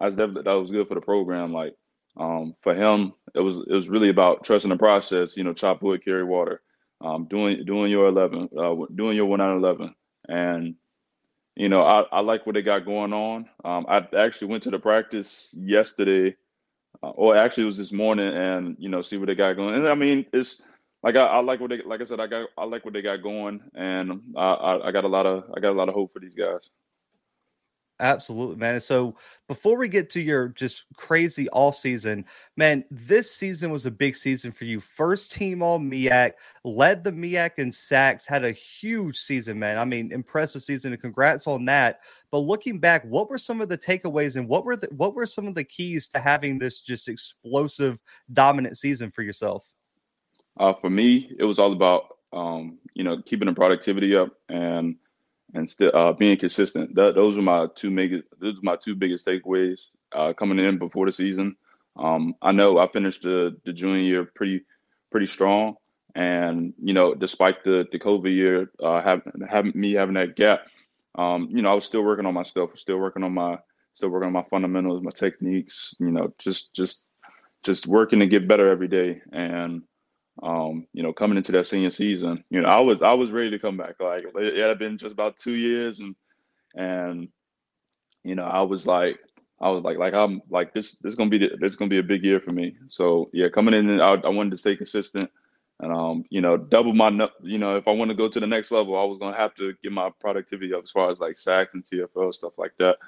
I 0.00 0.06
was 0.06 0.16
definitely 0.16 0.42
that 0.44 0.52
was 0.52 0.70
good 0.70 0.88
for 0.88 0.94
the 0.94 1.00
program. 1.00 1.52
Like 1.52 1.74
um, 2.16 2.54
for 2.62 2.74
him, 2.74 3.12
it 3.34 3.40
was 3.40 3.58
it 3.58 3.72
was 3.72 3.88
really 3.88 4.08
about 4.08 4.44
trusting 4.44 4.70
the 4.70 4.76
process. 4.76 5.36
You 5.36 5.44
know, 5.44 5.52
chop 5.52 5.82
wood, 5.82 6.04
carry 6.04 6.24
water, 6.24 6.62
um, 7.00 7.26
doing 7.26 7.64
doing 7.64 7.90
your 7.90 8.08
eleven, 8.08 8.48
uh, 8.58 8.74
doing 8.94 9.16
your 9.16 9.26
one 9.26 9.40
out 9.40 9.56
eleven, 9.56 9.94
and 10.28 10.76
you 11.58 11.68
know, 11.68 11.82
I, 11.82 12.02
I 12.12 12.20
like 12.20 12.46
what 12.46 12.54
they 12.54 12.62
got 12.62 12.86
going 12.86 13.12
on. 13.12 13.48
Um, 13.64 13.84
I 13.88 14.06
actually 14.16 14.48
went 14.48 14.62
to 14.62 14.70
the 14.70 14.78
practice 14.78 15.52
yesterday, 15.58 16.36
uh, 17.02 17.10
or 17.10 17.36
actually 17.36 17.64
it 17.64 17.66
was 17.66 17.76
this 17.76 17.92
morning, 17.92 18.32
and 18.32 18.76
you 18.78 18.88
know, 18.88 19.02
see 19.02 19.16
what 19.16 19.26
they 19.26 19.34
got 19.34 19.54
going. 19.54 19.74
And 19.74 19.88
I 19.88 19.94
mean, 19.94 20.24
it's 20.32 20.62
like 21.02 21.16
I, 21.16 21.26
I, 21.26 21.40
like 21.40 21.60
what 21.60 21.70
they 21.70 21.78
like 21.82 22.00
I 22.00 22.04
said 22.04 22.20
I 22.20 22.26
got 22.26 22.48
I 22.56 22.64
like 22.64 22.84
what 22.84 22.94
they 22.94 23.02
got 23.02 23.22
going 23.22 23.60
and 23.74 24.20
I, 24.36 24.52
I, 24.52 24.88
I 24.88 24.90
got 24.90 25.04
a 25.04 25.08
lot 25.08 25.26
of 25.26 25.44
I 25.56 25.60
got 25.60 25.72
a 25.72 25.78
lot 25.78 25.88
of 25.88 25.94
hope 25.94 26.12
for 26.12 26.20
these 26.20 26.34
guys. 26.34 26.70
Absolutely, 28.00 28.54
man. 28.54 28.78
So 28.78 29.16
before 29.48 29.76
we 29.76 29.88
get 29.88 30.08
to 30.10 30.20
your 30.20 30.48
just 30.48 30.84
crazy 30.96 31.48
all 31.48 31.72
season, 31.72 32.24
man, 32.56 32.84
this 32.92 33.34
season 33.34 33.72
was 33.72 33.86
a 33.86 33.90
big 33.90 34.14
season 34.14 34.52
for 34.52 34.66
you. 34.66 34.78
First 34.78 35.32
team 35.32 35.64
all 35.64 35.80
MEAC, 35.80 36.34
led 36.62 37.02
the 37.02 37.10
MEAC 37.10 37.58
in 37.58 37.72
sacks, 37.72 38.24
had 38.24 38.44
a 38.44 38.52
huge 38.52 39.18
season, 39.18 39.58
man. 39.58 39.78
I 39.78 39.84
mean, 39.84 40.12
impressive 40.12 40.62
season, 40.62 40.92
and 40.92 41.02
congrats 41.02 41.48
on 41.48 41.64
that. 41.64 42.00
But 42.30 42.38
looking 42.38 42.78
back, 42.78 43.04
what 43.04 43.28
were 43.28 43.38
some 43.38 43.60
of 43.60 43.68
the 43.68 43.78
takeaways 43.78 44.36
and 44.36 44.46
what 44.46 44.64
were 44.64 44.76
the, 44.76 44.86
what 44.92 45.16
were 45.16 45.26
some 45.26 45.48
of 45.48 45.56
the 45.56 45.64
keys 45.64 46.06
to 46.08 46.20
having 46.20 46.56
this 46.56 46.80
just 46.80 47.08
explosive, 47.08 47.98
dominant 48.32 48.78
season 48.78 49.10
for 49.10 49.22
yourself? 49.22 49.68
Uh, 50.58 50.72
for 50.72 50.90
me, 50.90 51.30
it 51.38 51.44
was 51.44 51.58
all 51.58 51.72
about 51.72 52.16
um, 52.32 52.78
you 52.94 53.04
know 53.04 53.22
keeping 53.22 53.46
the 53.46 53.54
productivity 53.54 54.16
up 54.16 54.32
and 54.48 54.96
and 55.54 55.70
still 55.70 55.90
uh, 55.94 56.12
being 56.12 56.36
consistent. 56.36 56.94
That, 56.94 57.14
those 57.14 57.38
are 57.38 57.42
my 57.42 57.66
two 57.74 57.94
biggest 57.94 58.24
those 58.40 58.58
are 58.58 58.62
my 58.62 58.76
two 58.76 58.94
biggest 58.94 59.26
takeaways 59.26 59.88
uh, 60.12 60.32
coming 60.32 60.58
in 60.58 60.78
before 60.78 61.06
the 61.06 61.12
season. 61.12 61.56
Um, 61.96 62.34
I 62.42 62.52
know 62.52 62.78
I 62.78 62.88
finished 62.88 63.22
the 63.22 63.56
the 63.64 63.72
junior 63.72 64.02
year 64.02 64.24
pretty 64.24 64.62
pretty 65.10 65.26
strong, 65.26 65.76
and 66.14 66.74
you 66.82 66.92
know 66.92 67.14
despite 67.14 67.64
the 67.64 67.86
the 67.90 67.98
COVID 67.98 68.34
year 68.34 68.70
uh, 68.82 69.00
having 69.00 69.32
having 69.48 69.72
me 69.74 69.92
having 69.92 70.14
that 70.14 70.36
gap, 70.36 70.66
um, 71.14 71.48
you 71.50 71.62
know 71.62 71.70
I 71.70 71.74
was 71.74 71.84
still 71.84 72.02
working 72.02 72.26
on 72.26 72.34
my 72.34 72.42
stuff, 72.42 72.76
still 72.76 72.98
working 72.98 73.24
on 73.24 73.32
my 73.32 73.58
still 73.94 74.10
working 74.10 74.26
on 74.26 74.32
my 74.32 74.44
fundamentals, 74.44 75.02
my 75.02 75.10
techniques. 75.10 75.94
You 75.98 76.10
know, 76.10 76.34
just 76.38 76.74
just 76.74 77.04
just 77.62 77.86
working 77.86 78.20
to 78.20 78.26
get 78.26 78.48
better 78.48 78.70
every 78.70 78.88
day 78.88 79.20
and 79.32 79.82
um, 80.42 80.86
you 80.92 81.02
know, 81.02 81.12
coming 81.12 81.38
into 81.38 81.52
that 81.52 81.66
senior 81.66 81.90
season, 81.90 82.44
you 82.50 82.60
know, 82.60 82.68
I 82.68 82.80
was 82.80 83.02
I 83.02 83.14
was 83.14 83.30
ready 83.32 83.50
to 83.50 83.58
come 83.58 83.76
back. 83.76 83.96
Like 84.00 84.24
it 84.36 84.56
had 84.58 84.78
been 84.78 84.98
just 84.98 85.12
about 85.12 85.36
two 85.38 85.54
years, 85.54 86.00
and 86.00 86.14
and 86.76 87.28
you 88.24 88.34
know, 88.34 88.44
I 88.44 88.62
was 88.62 88.86
like, 88.86 89.18
I 89.60 89.70
was 89.70 89.84
like, 89.84 89.98
like 89.98 90.14
I'm 90.14 90.42
like 90.50 90.74
this. 90.74 90.98
This 90.98 91.10
is 91.10 91.16
gonna 91.16 91.30
be 91.30 91.38
the, 91.38 91.50
this 91.60 91.70
is 91.72 91.76
gonna 91.76 91.90
be 91.90 91.98
a 91.98 92.02
big 92.04 92.24
year 92.24 92.40
for 92.40 92.52
me. 92.52 92.76
So 92.88 93.30
yeah, 93.32 93.48
coming 93.48 93.74
in, 93.74 94.00
I, 94.00 94.14
I 94.14 94.28
wanted 94.28 94.50
to 94.52 94.58
stay 94.58 94.76
consistent, 94.76 95.30
and 95.80 95.92
um, 95.92 96.24
you 96.30 96.40
know, 96.40 96.56
double 96.56 96.94
my, 96.94 97.10
you 97.42 97.58
know, 97.58 97.76
if 97.76 97.88
I 97.88 97.92
want 97.92 98.10
to 98.10 98.16
go 98.16 98.28
to 98.28 98.40
the 98.40 98.46
next 98.46 98.70
level, 98.70 98.98
I 98.98 99.04
was 99.04 99.18
gonna 99.18 99.36
have 99.36 99.54
to 99.56 99.74
get 99.82 99.92
my 99.92 100.10
productivity 100.20 100.74
up 100.74 100.84
as 100.84 100.90
far 100.90 101.10
as 101.10 101.20
like 101.20 101.38
sacks 101.38 101.72
and 101.74 101.84
TFL 101.84 102.34
stuff 102.34 102.54
like 102.58 102.72
that. 102.78 102.98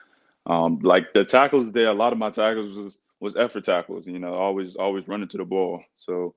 Um, 0.47 0.81
like 0.81 1.13
the 1.15 1.25
tackles 1.25 1.73
there, 1.73 1.89
a 1.89 1.95
lot 1.95 2.13
of 2.13 2.19
my 2.19 2.31
tackles 2.31 2.79
was 2.79 3.01
was 3.21 3.37
effort 3.37 3.65
tackles. 3.65 4.07
You 4.07 4.19
know, 4.19 4.35
always 4.35 4.77
always 4.77 5.09
running 5.09 5.29
to 5.29 5.39
the 5.39 5.45
ball. 5.45 5.83
So 5.97 6.35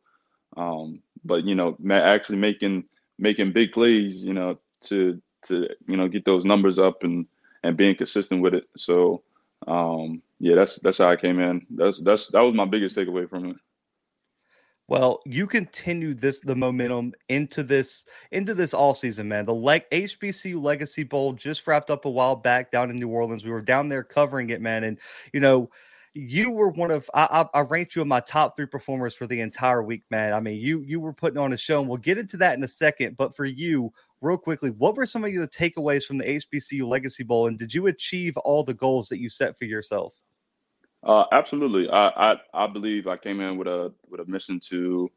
um, 0.58 1.02
but 1.26 1.46
you 1.46 1.56
know, 1.56 1.78
actually 1.92 2.38
making 2.38 2.86
making 3.18 3.54
big 3.54 3.72
plays, 3.72 4.24
you 4.24 4.34
know, 4.34 4.60
to 4.82 5.22
to 5.44 5.70
you 5.88 5.98
know 5.98 6.08
get 6.08 6.26
those 6.26 6.46
numbers 6.46 6.80
up 6.80 7.04
and 7.04 7.26
and 7.64 7.78
being 7.78 7.96
consistent 7.96 8.42
with 8.42 8.54
it. 8.54 8.66
So 8.76 9.24
um, 9.68 10.22
yeah, 10.40 10.56
that's 10.56 10.78
that's 10.80 10.98
how 10.98 11.10
I 11.10 11.16
came 11.16 11.40
in. 11.40 11.66
That's 11.70 12.00
that's 12.00 12.28
that 12.28 12.42
was 12.42 12.54
my 12.54 12.66
biggest 12.66 12.96
takeaway 12.96 13.30
from 13.30 13.52
it. 13.52 13.56
Well, 14.90 15.22
you 15.26 15.48
continue 15.48 16.14
this 16.14 16.40
the 16.40 16.56
momentum 16.56 17.14
into 17.30 17.64
this 17.64 18.06
into 18.32 18.54
this 18.54 18.74
all 18.74 18.94
season, 18.94 19.30
man. 19.30 19.46
The 19.46 19.54
HBCU 19.54 20.62
Legacy 20.62 21.04
Bowl 21.04 21.34
just 21.34 21.66
wrapped 21.66 21.90
up 21.90 22.04
a 22.06 22.10
while 22.10 22.36
back 22.36 22.70
down 22.70 22.90
in 22.90 22.98
New 22.98 23.08
Orleans. 23.08 23.46
We 23.46 23.52
were 23.52 23.62
down 23.62 23.88
there 23.88 24.04
covering 24.04 24.50
it, 24.50 24.62
man, 24.62 24.84
and 24.84 24.98
you 25.32 25.40
know 25.40 25.70
you 26.14 26.52
were 26.52 26.70
one 26.70 26.92
of 26.92 27.10
I, 27.14 27.46
I, 27.54 27.60
I 27.60 27.62
ranked 27.62 27.96
you 27.96 28.02
in 28.02 28.08
my 28.08 28.20
top 28.20 28.56
three 28.56 28.68
performers 28.68 29.16
for 29.16 29.26
the 29.26 29.42
entire 29.42 29.82
week, 29.82 30.04
man. 30.12 30.34
I 30.34 30.40
mean, 30.40 30.60
you 30.60 30.82
you 30.82 31.00
were 31.00 31.14
putting 31.14 31.40
on 31.40 31.54
a 31.54 31.58
show, 31.58 31.80
and 31.80 31.90
we'll 31.90 31.98
get 31.98 32.18
into 32.18 32.38
that 32.38 32.58
in 32.58 32.64
a 32.64 32.68
second. 32.68 33.18
But 33.18 33.36
for 33.36 33.46
you, 33.46 33.92
real 34.22 34.38
quickly, 34.38 34.70
what 34.70 34.96
were 34.96 35.06
some 35.06 35.24
of 35.24 35.34
the 35.34 35.48
takeaways 35.48 36.06
from 36.06 36.20
the 36.20 36.26
HBCU 36.26 36.88
Legacy 36.88 37.24
Bowl, 37.24 37.48
and 37.48 37.58
did 37.58 37.74
you 37.74 37.88
achieve 37.88 38.38
all 38.38 38.64
the 38.64 38.74
goals 38.74 39.10
that 39.10 39.20
you 39.20 39.30
set 39.30 39.58
for 39.58 39.66
yourself? 39.66 40.14
Uh, 41.04 41.26
absolutely. 41.32 41.90
I, 41.90 42.34
I 42.34 42.36
I 42.54 42.68
believe 42.68 43.08
I 43.08 43.18
came 43.18 43.42
in 43.42 43.58
with 43.58 43.68
a 43.68 43.92
with 44.10 44.20
a 44.20 44.26
mission 44.26 44.60
to 44.70 45.10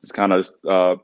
just 0.00 0.14
kind 0.14 0.32
of 0.32 0.48
uh, 0.68 0.96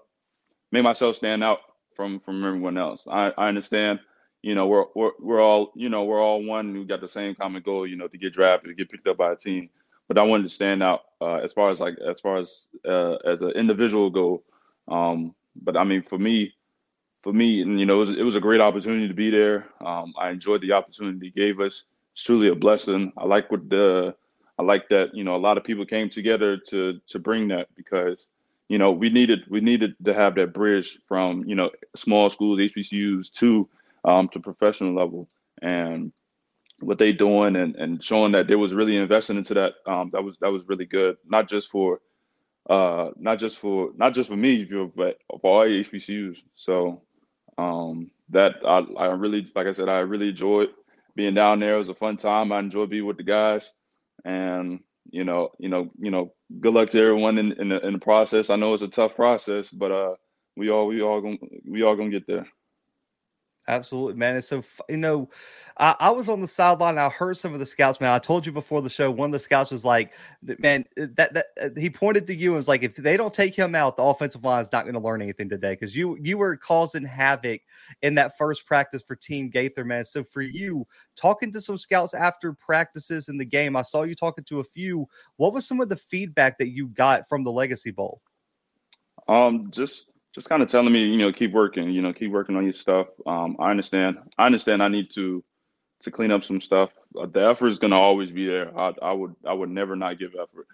make 0.70 0.84
myself 0.84 1.16
stand 1.16 1.42
out 1.42 1.58
from 1.96 2.20
from 2.20 2.44
everyone 2.44 2.78
else. 2.78 3.06
I, 3.10 3.32
I 3.36 3.48
understand 3.48 3.98
you 4.44 4.54
know, 4.54 4.66
we're, 4.66 4.84
we're, 4.94 5.12
we're 5.18 5.42
all, 5.42 5.72
you 5.74 5.88
know, 5.88 6.04
we're 6.04 6.22
all 6.22 6.44
one. 6.44 6.74
We 6.74 6.84
got 6.84 7.00
the 7.00 7.08
same 7.08 7.34
common 7.34 7.62
goal, 7.62 7.86
you 7.86 7.96
know, 7.96 8.08
to 8.08 8.18
get 8.18 8.34
drafted, 8.34 8.68
to 8.68 8.74
get 8.74 8.90
picked 8.90 9.06
up 9.06 9.16
by 9.16 9.32
a 9.32 9.36
team. 9.36 9.70
But 10.06 10.18
I 10.18 10.22
wanted 10.22 10.42
to 10.42 10.50
stand 10.50 10.82
out 10.82 11.00
uh, 11.18 11.36
as 11.36 11.54
far 11.54 11.70
as 11.70 11.80
like, 11.80 11.96
as 11.98 12.20
far 12.20 12.36
as 12.36 12.66
uh, 12.86 13.14
as 13.24 13.40
an 13.40 13.52
individual 13.52 14.10
goal. 14.10 14.44
Um, 14.86 15.34
but 15.56 15.78
I 15.78 15.84
mean, 15.84 16.02
for 16.02 16.18
me, 16.18 16.52
for 17.22 17.32
me, 17.32 17.62
and 17.62 17.80
you 17.80 17.86
know, 17.86 17.96
it 17.96 18.00
was, 18.00 18.10
it 18.10 18.22
was 18.22 18.36
a 18.36 18.40
great 18.40 18.60
opportunity 18.60 19.08
to 19.08 19.14
be 19.14 19.30
there. 19.30 19.66
Um, 19.80 20.12
I 20.18 20.28
enjoyed 20.28 20.60
the 20.60 20.72
opportunity 20.72 21.18
they 21.18 21.30
gave 21.30 21.58
us. 21.60 21.84
It's 22.12 22.22
truly 22.22 22.48
a 22.48 22.54
blessing. 22.54 23.14
I 23.16 23.24
like 23.24 23.50
what 23.50 23.70
the, 23.70 24.14
I 24.58 24.62
like 24.62 24.90
that 24.90 25.14
you 25.14 25.24
know 25.24 25.36
a 25.36 25.38
lot 25.38 25.56
of 25.56 25.64
people 25.64 25.86
came 25.86 26.10
together 26.10 26.58
to 26.68 27.00
to 27.06 27.18
bring 27.18 27.48
that 27.48 27.68
because 27.76 28.26
you 28.68 28.78
know, 28.78 28.92
we 28.92 29.10
needed 29.10 29.40
we 29.48 29.60
needed 29.60 29.94
to 30.04 30.14
have 30.14 30.34
that 30.36 30.54
bridge 30.54 30.98
from 31.06 31.44
you 31.44 31.54
know 31.54 31.70
small 31.96 32.30
schools, 32.30 32.58
HBCUs 32.58 33.30
to 33.32 33.68
um, 34.04 34.28
to 34.28 34.40
professional 34.40 34.94
level, 34.94 35.28
and 35.62 36.12
what 36.80 36.98
they 36.98 37.12
doing 37.12 37.56
and, 37.56 37.76
and 37.76 38.02
showing 38.02 38.32
that 38.32 38.46
they 38.46 38.56
was 38.56 38.74
really 38.74 38.96
investing 38.96 39.36
into 39.36 39.54
that. 39.54 39.74
Um, 39.86 40.10
that 40.12 40.22
was 40.22 40.36
that 40.40 40.52
was 40.52 40.68
really 40.68 40.86
good, 40.86 41.16
not 41.26 41.48
just 41.48 41.70
for 41.70 42.00
uh, 42.68 43.10
not 43.16 43.38
just 43.38 43.58
for 43.58 43.90
not 43.96 44.14
just 44.14 44.28
for 44.30 44.36
me, 44.36 44.64
but 44.64 45.18
for 45.28 45.40
all 45.42 45.64
HBCUs. 45.64 46.42
So 46.54 47.02
um, 47.58 48.10
that 48.30 48.56
I, 48.64 48.78
I 48.98 49.06
really, 49.12 49.50
like 49.54 49.66
I 49.66 49.72
said, 49.72 49.88
I 49.88 50.00
really 50.00 50.30
enjoyed 50.30 50.70
being 51.14 51.34
down 51.34 51.60
there. 51.60 51.74
It 51.74 51.78
was 51.78 51.88
a 51.88 51.94
fun 51.94 52.16
time. 52.16 52.52
I 52.52 52.58
enjoyed 52.58 52.90
being 52.90 53.06
with 53.06 53.18
the 53.18 53.22
guys, 53.22 53.72
and 54.24 54.80
you 55.10 55.24
know, 55.24 55.50
you 55.58 55.68
know, 55.68 55.90
you 55.98 56.10
know, 56.10 56.32
good 56.60 56.74
luck 56.74 56.90
to 56.90 57.00
everyone 57.00 57.38
in 57.38 57.52
in 57.52 57.68
the, 57.68 57.86
in 57.86 57.92
the 57.94 57.98
process. 57.98 58.50
I 58.50 58.56
know 58.56 58.74
it's 58.74 58.82
a 58.82 58.88
tough 58.88 59.14
process, 59.14 59.68
but 59.70 59.92
uh, 59.92 60.14
we 60.56 60.70
all 60.70 60.86
we 60.86 61.02
all 61.02 61.20
gonna 61.20 61.38
we 61.68 61.82
all 61.82 61.96
gonna 61.96 62.10
get 62.10 62.26
there. 62.26 62.46
Absolutely, 63.66 64.14
man. 64.14 64.36
It's 64.36 64.48
so 64.48 64.62
you 64.90 64.98
know, 64.98 65.30
I, 65.78 65.96
I, 65.98 66.10
was 66.10 66.28
on 66.28 66.42
the 66.42 66.48
sideline. 66.48 66.98
I 66.98 67.08
heard 67.08 67.38
some 67.38 67.54
of 67.54 67.60
the 67.60 67.64
scouts, 67.66 67.98
man. 67.98 68.10
I 68.10 68.18
told 68.18 68.44
you 68.44 68.52
before 68.52 68.82
the 68.82 68.90
show. 68.90 69.10
One 69.10 69.30
of 69.30 69.32
the 69.32 69.38
scouts 69.38 69.70
was 69.70 69.86
like, 69.86 70.12
"Man, 70.58 70.84
uh, 71.00 71.06
that 71.14 71.32
that 71.32 71.46
uh, 71.58 71.68
he 71.74 71.88
pointed 71.88 72.26
to 72.26 72.34
you 72.34 72.50
and 72.50 72.56
was 72.56 72.68
like, 72.68 72.82
if 72.82 72.94
they 72.94 73.16
don't 73.16 73.32
take 73.32 73.54
him 73.54 73.74
out, 73.74 73.96
the 73.96 74.02
offensive 74.02 74.44
line 74.44 74.60
is 74.60 74.70
not 74.70 74.84
going 74.84 74.94
to 74.94 75.00
learn 75.00 75.22
anything 75.22 75.48
today 75.48 75.72
because 75.72 75.96
you 75.96 76.18
you 76.20 76.36
were 76.36 76.58
causing 76.58 77.04
havoc 77.04 77.62
in 78.02 78.14
that 78.16 78.36
first 78.36 78.66
practice 78.66 79.02
for 79.02 79.16
Team 79.16 79.48
Gaither, 79.48 79.84
man. 79.84 80.04
So 80.04 80.22
for 80.22 80.42
you, 80.42 80.86
talking 81.16 81.50
to 81.52 81.60
some 81.60 81.78
scouts 81.78 82.12
after 82.12 82.52
practices 82.52 83.30
in 83.30 83.38
the 83.38 83.46
game, 83.46 83.76
I 83.76 83.82
saw 83.82 84.02
you 84.02 84.14
talking 84.14 84.44
to 84.44 84.60
a 84.60 84.64
few. 84.64 85.08
What 85.36 85.54
was 85.54 85.66
some 85.66 85.80
of 85.80 85.88
the 85.88 85.96
feedback 85.96 86.58
that 86.58 86.68
you 86.68 86.88
got 86.88 87.26
from 87.30 87.44
the 87.44 87.52
Legacy 87.52 87.92
Bowl? 87.92 88.20
Um, 89.26 89.70
just 89.70 90.10
just 90.34 90.48
kind 90.48 90.62
of 90.62 90.68
telling 90.68 90.92
me, 90.92 91.04
you 91.04 91.16
know, 91.16 91.32
keep 91.32 91.52
working, 91.52 91.90
you 91.90 92.02
know, 92.02 92.12
keep 92.12 92.32
working 92.32 92.56
on 92.56 92.64
your 92.64 92.72
stuff. 92.72 93.06
Um, 93.24 93.56
I 93.60 93.70
understand. 93.70 94.18
I 94.36 94.46
understand. 94.46 94.82
I 94.82 94.88
need 94.88 95.10
to 95.12 95.44
to 96.02 96.10
clean 96.10 96.30
up 96.30 96.44
some 96.44 96.60
stuff. 96.60 96.90
Uh, 97.18 97.26
the 97.26 97.48
effort 97.48 97.68
is 97.68 97.78
going 97.78 97.92
to 97.92 97.96
always 97.96 98.30
be 98.30 98.46
there. 98.46 98.76
I, 98.78 98.92
I, 99.00 99.12
would 99.12 99.34
I 99.46 99.54
would 99.54 99.70
never 99.70 99.96
not 99.96 100.18
give 100.18 100.34
effort. 100.34 100.66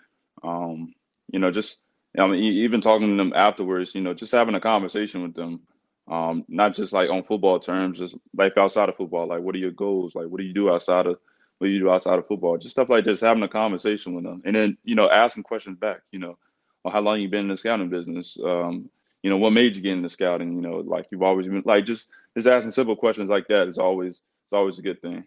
Um, 0.43 0.93
you 1.31 1.39
know, 1.39 1.51
just 1.51 1.85
I 2.19 2.27
mean, 2.27 2.43
even 2.43 2.81
talking 2.81 3.09
to 3.09 3.17
them 3.17 3.33
afterwards, 3.37 3.95
you 3.95 4.01
know, 4.01 4.15
just 4.15 4.33
having 4.33 4.57
a 4.57 4.61
conversation 4.61 5.23
with 5.23 5.35
them, 5.35 5.61
um, 6.09 6.45
not 6.49 6.75
just 6.75 6.93
like 6.93 7.11
on 7.11 7.23
football 7.23 7.61
terms, 7.61 7.99
just 7.99 8.17
life 8.37 8.57
outside 8.57 8.89
of 8.89 8.97
football. 8.97 9.29
Like, 9.29 9.43
what 9.43 9.55
are 9.55 9.59
your 9.59 9.71
goals? 9.71 10.15
Like, 10.15 10.27
what 10.27 10.41
do 10.41 10.45
you 10.45 10.55
do 10.55 10.71
outside 10.71 11.07
of 11.07 11.19
what 11.59 11.67
do 11.67 11.73
you 11.73 11.81
do 11.81 11.91
outside 11.91 12.19
of 12.19 12.27
football? 12.27 12.57
Just 12.57 12.73
stuff 12.73 12.89
like 12.89 13.05
this. 13.05 13.21
Having 13.21 13.43
a 13.43 13.49
conversation 13.49 14.15
with 14.15 14.25
them, 14.25 14.43
and 14.45 14.57
then 14.57 14.79
you 14.83 14.95
know, 14.95 15.09
asking 15.09 15.45
questions 15.45 15.79
back. 15.79 16.01
You 16.11 16.19
know, 16.19 16.39
well, 16.83 16.93
how 16.93 17.01
long 17.01 17.21
you 17.21 17.29
been 17.29 17.43
in 17.43 17.49
the 17.49 17.57
scouting 17.57 17.91
business? 17.91 18.39
Um, 18.43 18.89
you 19.23 19.31
know, 19.31 19.37
what 19.37 19.53
made 19.53 19.77
you 19.77 19.83
get 19.83 19.93
into 19.93 20.09
scouting? 20.09 20.55
You 20.55 20.61
know, 20.61 20.79
like 20.79 21.07
you've 21.11 21.23
always 21.23 21.47
been 21.47 21.63
like 21.65 21.85
just 21.85 22.11
just 22.37 22.47
asking 22.47 22.71
simple 22.71 22.97
questions 22.97 23.29
like 23.29 23.49
that 23.49 23.69
is 23.69 23.79
always 23.79 24.17
it's 24.17 24.53
always 24.53 24.79
a 24.79 24.83
good 24.83 25.01
thing. 25.01 25.25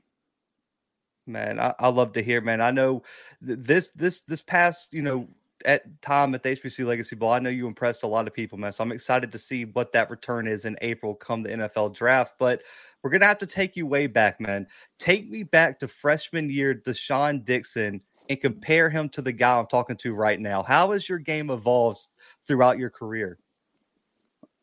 Man, 1.26 1.60
I, 1.60 1.74
I 1.80 1.90
love 1.90 2.14
to 2.14 2.24
hear, 2.24 2.42
man. 2.42 2.60
I 2.60 2.72
know 2.72 3.04
th- 3.46 3.60
this 3.62 3.92
this 3.92 4.22
this 4.22 4.42
past, 4.42 4.94
you 4.94 5.02
know, 5.02 5.28
at 5.66 6.02
time 6.02 6.36
at 6.36 6.44
the 6.44 6.50
HBC 6.50 6.86
Legacy 6.86 7.16
Bowl, 7.16 7.32
I 7.32 7.40
know 7.40 7.50
you 7.50 7.68
impressed 7.68 8.04
a 8.04 8.08
lot 8.08 8.28
of 8.28 8.34
people, 8.34 8.58
man. 8.58 8.74
So 8.74 8.84
I'm 8.84 8.92
excited 8.92 9.32
to 9.32 9.38
see 9.38 9.66
what 9.66 9.94
that 9.94 10.10
return 10.10 10.48
is 10.48 10.66
in 10.66 10.78
April 10.82 11.16
come 11.16 11.44
the 11.44 11.50
NFL 11.50 11.96
draft. 11.96 12.36
But 12.40 12.64
we're 13.02 13.12
gonna 13.12 13.28
have 13.28 13.40
to 13.40 13.46
take 13.46 13.76
you 13.76 13.86
way 13.86 14.08
back, 14.08 14.42
man. 14.42 14.68
Take 15.00 15.30
me 15.30 15.44
back 15.44 15.80
to 15.80 15.88
freshman 15.88 16.50
year, 16.50 16.74
De'Shaan 16.74 17.46
Dixon, 17.46 18.02
and 18.30 18.42
compare 18.42 18.90
him 18.90 19.08
to 19.10 19.22
the 19.22 19.32
guy 19.32 19.58
I'm 19.58 19.68
talking 19.68 19.98
to 19.98 20.14
right 20.14 20.40
now. 20.40 20.64
How 20.64 20.92
has 20.92 21.08
your 21.08 21.20
game 21.20 21.50
evolved 21.50 22.08
throughout 22.48 22.80
your 22.80 22.90
career? 22.90 23.38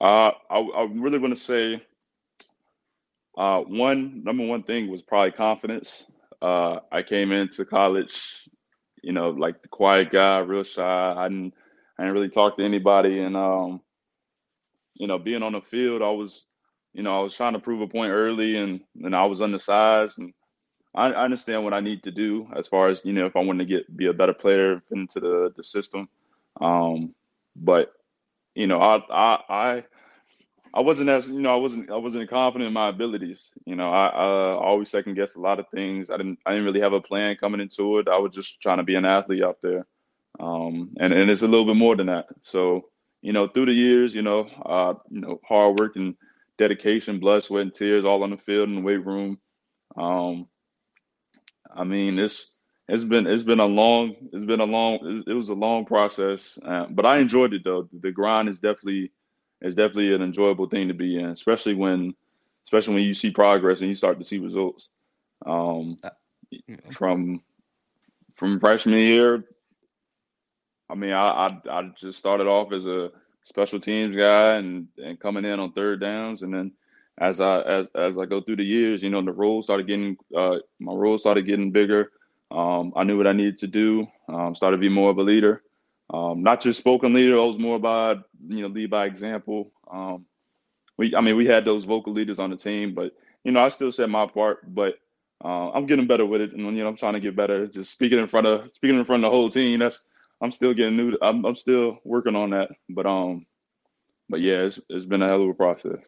Uh, 0.00 0.32
I, 0.50 0.58
I 0.58 0.88
really 0.92 1.18
want 1.18 1.36
to 1.36 1.42
say 1.42 1.82
uh, 3.36 3.60
one 3.60 4.22
number 4.24 4.46
one 4.46 4.62
thing 4.62 4.90
was 4.90 5.02
probably 5.02 5.32
confidence. 5.32 6.04
Uh, 6.40 6.80
I 6.90 7.02
came 7.02 7.32
into 7.32 7.64
college, 7.64 8.48
you 9.02 9.12
know, 9.12 9.30
like 9.30 9.62
the 9.62 9.68
quiet 9.68 10.10
guy, 10.10 10.38
real 10.38 10.62
shy. 10.62 11.14
I 11.16 11.28
didn't, 11.28 11.54
I 11.98 12.02
didn't 12.02 12.14
really 12.14 12.30
talk 12.30 12.56
to 12.56 12.64
anybody, 12.64 13.20
and 13.20 13.36
um, 13.36 13.80
you 14.94 15.06
know, 15.06 15.18
being 15.18 15.42
on 15.42 15.52
the 15.52 15.60
field, 15.60 16.02
I 16.02 16.10
was, 16.10 16.46
you 16.94 17.02
know, 17.02 17.18
I 17.18 17.22
was 17.22 17.36
trying 17.36 17.52
to 17.52 17.58
prove 17.58 17.82
a 17.82 17.86
point 17.88 18.12
early, 18.12 18.56
and 18.56 18.80
and 19.02 19.14
I 19.14 19.26
was 19.26 19.42
undersized, 19.42 20.18
and 20.18 20.32
I, 20.94 21.12
I 21.12 21.24
understand 21.24 21.62
what 21.64 21.74
I 21.74 21.80
need 21.80 22.02
to 22.04 22.10
do 22.10 22.48
as 22.56 22.68
far 22.68 22.88
as 22.88 23.04
you 23.04 23.12
know, 23.12 23.26
if 23.26 23.36
I 23.36 23.40
want 23.44 23.58
to 23.58 23.66
get 23.66 23.94
be 23.96 24.06
a 24.06 24.14
better 24.14 24.34
player, 24.34 24.82
into 24.90 25.20
the 25.20 25.52
the 25.56 25.62
system. 25.62 26.08
Um, 26.60 27.14
but 27.54 27.92
you 28.60 28.66
know, 28.66 28.80
I 28.80 28.96
I 29.10 29.42
I 29.48 29.84
I 30.74 30.80
wasn't 30.80 31.08
as 31.08 31.28
you 31.28 31.40
know 31.40 31.52
I 31.52 31.56
wasn't 31.56 31.90
I 31.90 31.96
wasn't 31.96 32.28
confident 32.28 32.68
in 32.68 32.74
my 32.74 32.90
abilities. 32.90 33.50
You 33.64 33.74
know, 33.74 33.90
I, 33.90 34.08
I 34.08 34.26
always 34.54 34.90
second 34.90 35.14
guessed 35.14 35.36
a 35.36 35.40
lot 35.40 35.58
of 35.60 35.66
things. 35.74 36.10
I 36.10 36.18
didn't 36.18 36.40
I 36.44 36.50
didn't 36.50 36.66
really 36.66 36.82
have 36.82 36.92
a 36.92 37.00
plan 37.00 37.36
coming 37.36 37.60
into 37.60 37.98
it. 37.98 38.08
I 38.08 38.18
was 38.18 38.34
just 38.34 38.60
trying 38.60 38.76
to 38.76 38.84
be 38.84 38.96
an 38.96 39.06
athlete 39.06 39.42
out 39.42 39.58
there, 39.62 39.86
um, 40.38 40.90
and 40.98 41.12
and 41.14 41.30
it's 41.30 41.42
a 41.42 41.48
little 41.48 41.66
bit 41.66 41.76
more 41.76 41.96
than 41.96 42.08
that. 42.08 42.26
So 42.42 42.90
you 43.22 43.32
know, 43.32 43.48
through 43.48 43.66
the 43.66 43.72
years, 43.72 44.14
you 44.14 44.22
know, 44.22 44.40
uh, 44.64 44.94
you 45.08 45.20
know, 45.20 45.40
hard 45.48 45.78
work 45.80 45.96
and 45.96 46.16
dedication, 46.58 47.18
blood, 47.18 47.42
sweat, 47.44 47.62
and 47.62 47.74
tears, 47.74 48.04
all 48.04 48.22
on 48.22 48.30
the 48.30 48.36
field 48.36 48.68
in 48.68 48.76
the 48.76 48.82
weight 48.82 49.04
room. 49.04 49.38
Um, 49.96 50.48
I 51.74 51.84
mean, 51.84 52.18
it's 52.18 52.52
it's 52.90 53.04
been 53.04 53.26
it's 53.26 53.44
been 53.44 53.60
a 53.60 53.66
long 53.66 54.16
it's 54.32 54.44
been 54.44 54.60
a 54.60 54.64
long 54.64 55.24
it 55.26 55.32
was 55.32 55.48
a 55.48 55.54
long 55.54 55.84
process, 55.84 56.58
uh, 56.64 56.86
but 56.90 57.06
I 57.06 57.18
enjoyed 57.18 57.54
it 57.54 57.62
though. 57.62 57.88
The 57.92 58.10
grind 58.10 58.48
is 58.48 58.58
definitely 58.58 59.12
is 59.62 59.76
definitely 59.76 60.12
an 60.12 60.22
enjoyable 60.22 60.68
thing 60.68 60.88
to 60.88 60.94
be 60.94 61.18
in, 61.18 61.26
especially 61.26 61.74
when 61.74 62.14
especially 62.64 62.94
when 62.94 63.04
you 63.04 63.14
see 63.14 63.30
progress 63.30 63.80
and 63.80 63.88
you 63.88 63.94
start 63.94 64.18
to 64.18 64.24
see 64.24 64.38
results. 64.38 64.88
Um, 65.46 65.98
uh, 66.02 66.10
from 66.90 67.42
from 68.34 68.58
freshman 68.58 68.98
year, 68.98 69.44
I 70.88 70.94
mean, 70.96 71.12
I, 71.12 71.46
I 71.46 71.60
I 71.70 71.90
just 71.96 72.18
started 72.18 72.48
off 72.48 72.72
as 72.72 72.86
a 72.86 73.12
special 73.44 73.78
teams 73.78 74.16
guy 74.16 74.56
and 74.56 74.88
and 74.98 75.20
coming 75.20 75.44
in 75.44 75.60
on 75.60 75.72
third 75.72 76.00
downs, 76.00 76.42
and 76.42 76.52
then 76.52 76.72
as 77.18 77.40
I 77.40 77.60
as 77.60 77.86
as 77.94 78.18
I 78.18 78.26
go 78.26 78.40
through 78.40 78.56
the 78.56 78.64
years, 78.64 79.02
you 79.02 79.10
know, 79.10 79.22
the 79.22 79.32
roles 79.32 79.66
started 79.66 79.86
getting 79.86 80.16
uh, 80.36 80.56
my 80.80 80.92
roles 80.92 81.20
started 81.20 81.46
getting 81.46 81.70
bigger. 81.70 82.10
Um, 82.50 82.92
I 82.96 83.04
knew 83.04 83.16
what 83.16 83.26
I 83.26 83.32
needed 83.32 83.58
to 83.58 83.66
do. 83.66 84.06
Um, 84.28 84.54
started 84.54 84.78
to 84.78 84.80
be 84.80 84.88
more 84.88 85.10
of 85.10 85.18
a 85.18 85.22
leader. 85.22 85.62
Um, 86.12 86.42
not 86.42 86.60
just 86.60 86.78
spoken 86.78 87.14
leader. 87.14 87.38
I 87.38 87.44
was 87.44 87.58
more 87.60 87.76
about 87.76 88.24
you 88.48 88.62
know 88.62 88.68
lead 88.68 88.90
by 88.90 89.06
example. 89.06 89.72
Um, 89.90 90.26
we, 90.98 91.14
I 91.16 91.20
mean, 91.20 91.36
we 91.36 91.46
had 91.46 91.64
those 91.64 91.84
vocal 91.84 92.12
leaders 92.12 92.38
on 92.38 92.50
the 92.50 92.56
team, 92.56 92.94
but 92.94 93.12
you 93.44 93.52
know, 93.52 93.64
I 93.64 93.68
still 93.70 93.92
said 93.92 94.10
my 94.10 94.26
part. 94.26 94.74
But 94.74 94.94
uh, 95.44 95.70
I'm 95.70 95.86
getting 95.86 96.06
better 96.06 96.26
with 96.26 96.40
it, 96.42 96.52
and 96.52 96.62
you 96.62 96.82
know, 96.84 96.88
I'm 96.88 96.96
trying 96.96 97.14
to 97.14 97.20
get 97.20 97.36
better. 97.36 97.66
Just 97.66 97.92
speaking 97.92 98.18
in 98.18 98.28
front 98.28 98.46
of 98.46 98.70
speaking 98.72 98.98
in 98.98 99.04
front 99.04 99.24
of 99.24 99.30
the 99.30 99.36
whole 99.36 99.50
team. 99.50 99.80
That's 99.80 100.04
I'm 100.40 100.52
still 100.52 100.74
getting 100.74 100.96
new. 100.96 101.16
I'm, 101.22 101.44
I'm 101.44 101.56
still 101.56 101.98
working 102.04 102.36
on 102.36 102.50
that. 102.50 102.70
But 102.88 103.06
um, 103.06 103.46
but 104.28 104.40
yeah, 104.40 104.62
it's 104.62 104.80
it's 104.88 105.06
been 105.06 105.22
a 105.22 105.28
hell 105.28 105.42
of 105.42 105.48
a 105.50 105.54
process. 105.54 105.98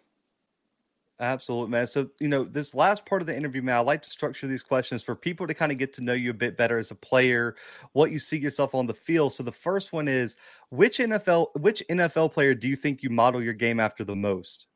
Absolutely, 1.21 1.71
man. 1.71 1.87
So, 1.87 2.09
you 2.19 2.29
know, 2.29 2.43
this 2.43 2.75
last 2.75 3.07
part 3.07 3.23
of 3.23 3.27
the 3.27 3.37
interview, 3.37 3.63
man, 3.63 3.77
I 3.77 3.81
like 3.81 4.03
to 4.03 4.11
structure 4.11 4.49
these 4.49 4.63
questions 4.63 5.03
for 5.03 5.15
people 5.15 5.47
to 5.47 5.55
kind 5.55 5.71
of 5.71 5.79
get 5.79 5.93
to 5.95 6.01
know 6.01 6.15
you 6.15 6.31
a 6.31 6.35
bit 6.35 6.57
better 6.57 6.79
as 6.79 6.91
a 6.91 6.97
player, 6.97 7.55
what 7.93 8.11
you 8.11 8.19
see 8.19 8.39
yourself 8.39 8.75
on 8.75 8.87
the 8.87 8.95
field. 8.95 9.33
So, 9.33 9.43
the 9.43 9.53
first 9.53 9.93
one 9.93 10.09
is 10.09 10.37
which 10.71 10.99
NFL, 10.99 11.49
which 11.61 11.83
NFL 11.89 12.33
player 12.33 12.55
do 12.55 12.69
you 12.69 12.77
think 12.77 13.03
you 13.03 13.11
model 13.11 13.43
your 13.43 13.53
game 13.53 13.79
after 13.79 14.05
the 14.05 14.17
most? 14.17 14.67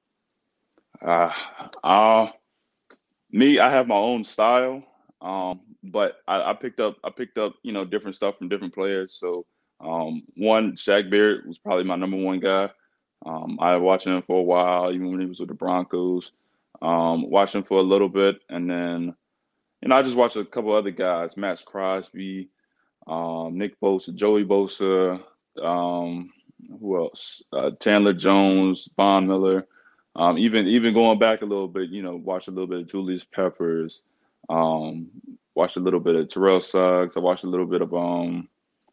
Uh, 1.05 1.31
uh 1.83 2.28
me, 3.31 3.59
I 3.59 3.71
have 3.71 3.88
my 3.88 3.97
own 3.97 4.25
style, 4.25 4.83
um, 5.21 5.61
but 5.83 6.19
I, 6.28 6.50
I 6.50 6.55
picked 6.55 6.81
up, 6.81 6.97
I 7.02 7.11
picked 7.11 7.38
up, 7.38 7.55
you 7.62 7.73
know, 7.73 7.85
different 7.85 8.14
stuff 8.14 8.38
from 8.38 8.49
different 8.49 8.75
players. 8.75 9.16
So, 9.19 9.45
um, 9.81 10.23
one, 10.37 10.73
Shaq 10.76 11.11
Barrett 11.11 11.47
was 11.47 11.59
probably 11.59 11.85
my 11.85 11.97
number 11.97 12.16
one 12.16 12.40
guy. 12.40 12.71
Um, 13.25 13.58
I 13.61 13.76
watched 13.76 14.06
him 14.06 14.20
for 14.23 14.40
a 14.40 14.42
while, 14.42 14.92
even 14.92 15.11
when 15.11 15.20
he 15.20 15.26
was 15.26 15.40
with 15.40 15.49
the 15.49 15.54
Broncos. 15.54 16.32
Um, 16.82 17.30
watched 17.30 17.54
him 17.54 17.62
for 17.62 17.78
a 17.78 17.82
little 17.82 18.08
bit, 18.08 18.37
and 18.49 18.70
then, 18.70 19.14
you 19.80 19.88
know, 19.88 19.96
I 19.96 20.02
just 20.02 20.16
watched 20.16 20.37
a 20.37 20.44
couple 20.44 20.75
other 20.75 20.90
guys: 20.90 21.37
Maxx 21.37 21.62
Crosby, 21.62 22.49
um, 23.06 23.56
Nick 23.56 23.80
Bosa, 23.80 24.14
Joey 24.14 24.44
Bosa, 24.44 25.23
um, 25.62 26.30
who 26.80 26.96
else? 26.99 27.42
Uh, 27.52 27.70
Chandler 27.80 28.12
Jones, 28.12 28.88
Von 28.96 29.26
Miller. 29.26 29.66
Um, 30.14 30.38
even 30.38 30.66
even 30.66 30.94
going 30.94 31.18
back 31.18 31.42
a 31.42 31.46
little 31.46 31.68
bit, 31.68 31.90
you 31.90 32.02
know, 32.02 32.16
watched 32.16 32.49
a 32.49 32.50
little 32.50 32.66
bit 32.66 32.80
of 32.80 32.88
Julius 32.88 33.25
Peppers. 33.25 34.02
Um, 34.49 35.08
watched 35.54 35.76
a 35.76 35.80
little 35.80 36.00
bit 36.00 36.14
of 36.14 36.28
Terrell 36.28 36.61
Suggs. 36.61 37.16
I 37.16 37.20
watched 37.20 37.44
a 37.44 37.49
little 37.49 37.66
bit 37.66 37.82
of 37.82 37.92
um, 37.94 38.49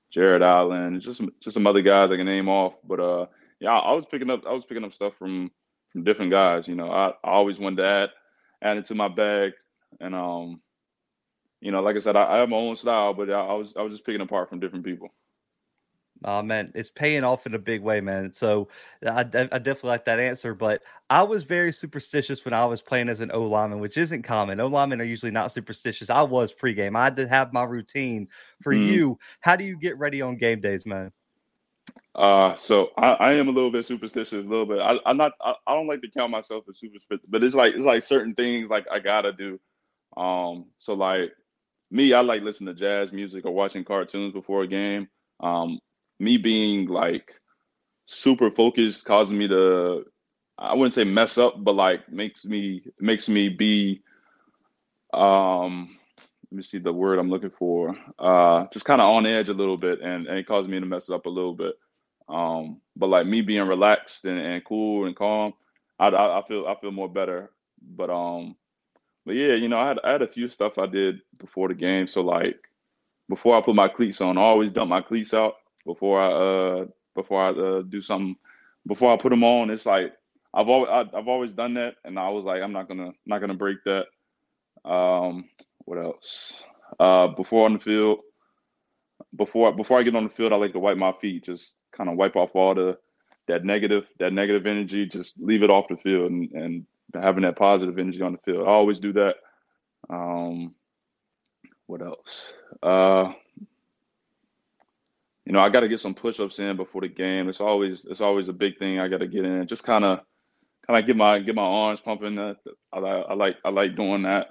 Jared 0.09 0.41
Allen. 0.41 0.99
Just 1.01 1.21
just 1.39 1.53
some 1.53 1.67
other 1.67 1.81
guys 1.81 2.11
I 2.11 2.17
can 2.17 2.25
name 2.25 2.49
off, 2.49 2.75
but 2.87 2.99
uh 2.99 3.25
yeah, 3.63 3.71
I, 3.71 3.91
I 3.91 3.93
was 3.93 4.05
picking 4.05 4.29
up 4.29 4.45
I 4.45 4.51
was 4.51 4.65
picking 4.65 4.83
up 4.83 4.93
stuff 4.93 5.13
from 5.17 5.49
from 5.91 6.03
different 6.03 6.31
guys. 6.31 6.67
You 6.67 6.75
know, 6.75 6.91
I, 6.91 7.09
I 7.23 7.31
always 7.31 7.59
wanted 7.59 7.77
to 7.77 7.87
add 7.87 8.09
add 8.61 8.77
it 8.77 8.85
to 8.85 8.95
my 8.95 9.07
bag, 9.07 9.53
and 10.01 10.13
um, 10.13 10.61
you 11.61 11.71
know, 11.71 11.81
like 11.81 11.95
I 11.95 11.99
said, 11.99 12.17
I, 12.17 12.33
I 12.33 12.37
have 12.39 12.49
my 12.49 12.57
own 12.57 12.75
style, 12.75 13.13
but 13.13 13.29
I, 13.29 13.39
I 13.39 13.53
was 13.53 13.73
I 13.77 13.81
was 13.81 13.93
just 13.93 14.05
picking 14.05 14.21
apart 14.21 14.49
from 14.49 14.59
different 14.59 14.83
people. 14.83 15.13
Oh 16.25 16.41
man, 16.41 16.71
it's 16.75 16.89
paying 16.89 17.23
off 17.23 17.45
in 17.45 17.53
a 17.53 17.59
big 17.59 17.81
way, 17.81 18.01
man. 18.01 18.33
So 18.33 18.67
I, 19.05 19.21
I 19.21 19.23
definitely 19.23 19.89
like 19.89 20.05
that 20.05 20.19
answer. 20.19 20.53
But 20.53 20.81
I 21.09 21.23
was 21.23 21.45
very 21.45 21.71
superstitious 21.71 22.43
when 22.43 22.53
I 22.53 22.65
was 22.65 22.81
playing 22.81 23.09
as 23.09 23.21
an 23.21 23.31
O 23.33 23.43
lineman, 23.43 23.79
which 23.79 23.97
isn't 23.97 24.23
common. 24.23 24.59
O 24.59 24.67
linemen 24.67 25.01
are 25.01 25.05
usually 25.05 25.31
not 25.31 25.51
superstitious. 25.51 26.09
I 26.09 26.21
was 26.21 26.53
pregame. 26.53 26.97
I 26.97 27.09
did 27.09 27.29
have 27.29 27.53
my 27.53 27.63
routine. 27.63 28.27
For 28.61 28.73
mm. 28.73 28.87
you, 28.87 29.19
how 29.39 29.55
do 29.55 29.63
you 29.63 29.77
get 29.77 29.97
ready 29.97 30.21
on 30.21 30.37
game 30.37 30.61
days, 30.61 30.85
man? 30.85 31.11
Uh, 32.15 32.55
so 32.55 32.91
I, 32.97 33.13
I 33.13 33.33
am 33.33 33.47
a 33.47 33.51
little 33.51 33.71
bit 33.71 33.85
superstitious, 33.85 34.33
a 34.45 34.47
little 34.47 34.67
bit. 34.67 34.79
I, 34.79 34.99
am 35.05 35.17
not. 35.17 35.33
I, 35.41 35.55
I, 35.65 35.73
don't 35.73 35.87
like 35.87 36.01
to 36.01 36.11
count 36.11 36.31
myself 36.31 36.63
as 36.69 36.77
superstitious, 36.77 37.25
but 37.27 37.43
it's 37.43 37.55
like 37.55 37.73
it's 37.73 37.85
like 37.85 38.03
certain 38.03 38.35
things 38.35 38.69
like 38.69 38.85
I 38.91 38.99
gotta 38.99 39.33
do. 39.33 39.59
Um, 40.15 40.65
so 40.77 40.93
like 40.93 41.31
me, 41.89 42.13
I 42.13 42.21
like 42.21 42.43
listening 42.43 42.73
to 42.73 42.79
jazz 42.79 43.11
music 43.11 43.45
or 43.45 43.51
watching 43.51 43.83
cartoons 43.83 44.33
before 44.33 44.61
a 44.63 44.67
game. 44.67 45.07
Um, 45.39 45.79
me 46.19 46.37
being 46.37 46.87
like 46.87 47.33
super 48.05 48.49
focused 48.51 49.05
causes 49.05 49.33
me 49.33 49.47
to 49.47 50.03
I 50.57 50.73
wouldn't 50.73 50.93
say 50.93 51.03
mess 51.03 51.37
up, 51.37 51.63
but 51.63 51.75
like 51.75 52.09
makes 52.11 52.45
me 52.45 52.83
makes 52.99 53.27
me 53.27 53.49
be 53.49 54.01
um 55.13 55.97
let 56.51 56.57
me 56.57 56.63
see 56.63 56.77
the 56.77 56.93
word 56.93 57.17
I'm 57.17 57.29
looking 57.29 57.49
for. 57.49 57.95
Uh 58.19 58.65
just 58.71 58.85
kind 58.85 59.01
of 59.01 59.07
on 59.07 59.25
edge 59.25 59.49
a 59.49 59.53
little 59.53 59.77
bit 59.77 60.01
and, 60.01 60.27
and 60.27 60.37
it 60.37 60.47
causes 60.47 60.69
me 60.69 60.79
to 60.79 60.85
mess 60.85 61.09
up 61.09 61.25
a 61.25 61.29
little 61.29 61.55
bit. 61.55 61.73
Um 62.29 62.81
but 62.95 63.09
like 63.09 63.27
me 63.27 63.41
being 63.41 63.67
relaxed 63.67 64.25
and, 64.25 64.39
and 64.39 64.63
cool 64.65 65.05
and 65.05 65.15
calm, 65.15 65.53
I, 65.99 66.07
I, 66.07 66.39
I 66.39 66.43
feel 66.45 66.67
I 66.67 66.75
feel 66.75 66.91
more 66.91 67.09
better. 67.09 67.51
But 67.81 68.09
um 68.09 68.55
but 69.25 69.35
yeah, 69.35 69.55
you 69.55 69.69
know, 69.69 69.79
I 69.79 69.87
had 69.89 69.99
I 70.03 70.11
had 70.11 70.21
a 70.21 70.27
few 70.27 70.49
stuff 70.49 70.77
I 70.77 70.85
did 70.85 71.21
before 71.37 71.67
the 71.67 71.75
game. 71.75 72.07
So 72.07 72.21
like 72.21 72.59
before 73.29 73.57
I 73.57 73.61
put 73.61 73.75
my 73.75 73.87
cleats 73.87 74.21
on, 74.21 74.37
I 74.37 74.41
always 74.41 74.71
dump 74.71 74.89
my 74.89 75.01
cleats 75.01 75.33
out 75.33 75.55
before 75.85 76.21
I 76.21 76.31
uh 76.31 76.85
before 77.15 77.43
I 77.43 77.49
uh, 77.49 77.81
do 77.83 78.01
something 78.01 78.35
before 78.87 79.13
I 79.13 79.17
put 79.17 79.29
them 79.29 79.43
on. 79.43 79.69
It's 79.69 79.85
like 79.85 80.13
I've 80.53 80.69
always 80.69 80.89
I, 80.89 81.17
have 81.17 81.27
always 81.27 81.51
done 81.51 81.75
that, 81.75 81.95
and 82.03 82.19
I 82.19 82.29
was 82.29 82.43
like 82.43 82.61
I'm 82.61 82.73
not 82.73 82.87
gonna 82.87 83.11
not 83.25 83.39
gonna 83.39 83.53
break 83.53 83.77
that. 83.85 84.05
Um, 84.85 85.49
what 85.85 85.97
else? 85.97 86.63
Uh, 86.99 87.27
before 87.27 87.65
on 87.65 87.73
the 87.73 87.79
field, 87.79 88.19
before 89.35 89.73
before 89.73 89.99
I 89.99 90.03
get 90.03 90.15
on 90.15 90.23
the 90.23 90.29
field, 90.29 90.53
I 90.53 90.57
like 90.57 90.73
to 90.73 90.79
wipe 90.79 90.97
my 90.97 91.11
feet, 91.13 91.45
just 91.45 91.75
kind 91.95 92.09
of 92.09 92.17
wipe 92.17 92.35
off 92.35 92.55
all 92.55 92.75
the 92.75 92.97
that 93.47 93.65
negative 93.65 94.11
that 94.19 94.33
negative 94.33 94.65
energy, 94.65 95.05
just 95.05 95.39
leave 95.39 95.63
it 95.63 95.69
off 95.69 95.87
the 95.87 95.97
field, 95.97 96.31
and, 96.31 96.51
and 96.51 96.85
having 97.13 97.43
that 97.43 97.57
positive 97.57 97.97
energy 97.99 98.21
on 98.21 98.33
the 98.33 98.37
field. 98.39 98.67
I 98.67 98.71
always 98.71 98.99
do 98.99 99.13
that. 99.13 99.35
Um, 100.09 100.75
what 101.87 102.01
else? 102.01 102.53
Uh, 102.81 103.33
you 105.45 105.51
know, 105.51 105.59
I 105.59 105.69
got 105.69 105.81
to 105.81 105.89
get 105.89 105.99
some 105.99 106.13
push-ups 106.13 106.59
in 106.59 106.77
before 106.77 107.01
the 107.01 107.09
game. 107.09 107.49
It's 107.49 107.61
always 107.61 108.05
it's 108.05 108.21
always 108.21 108.47
a 108.47 108.53
big 108.53 108.77
thing 108.79 108.99
I 108.99 109.07
got 109.07 109.19
to 109.19 109.27
get 109.27 109.45
in. 109.45 109.67
Just 109.67 109.83
kind 109.83 110.05
of 110.05 110.21
kind 110.87 110.99
of 110.99 111.05
get 111.05 111.17
my 111.17 111.39
get 111.39 111.55
my 111.55 111.63
arms 111.63 112.01
pumping. 112.01 112.39
I, 112.39 112.55
I 112.93 113.33
like 113.33 113.57
I 113.65 113.69
like 113.69 113.95
doing 113.95 114.23
that. 114.23 114.47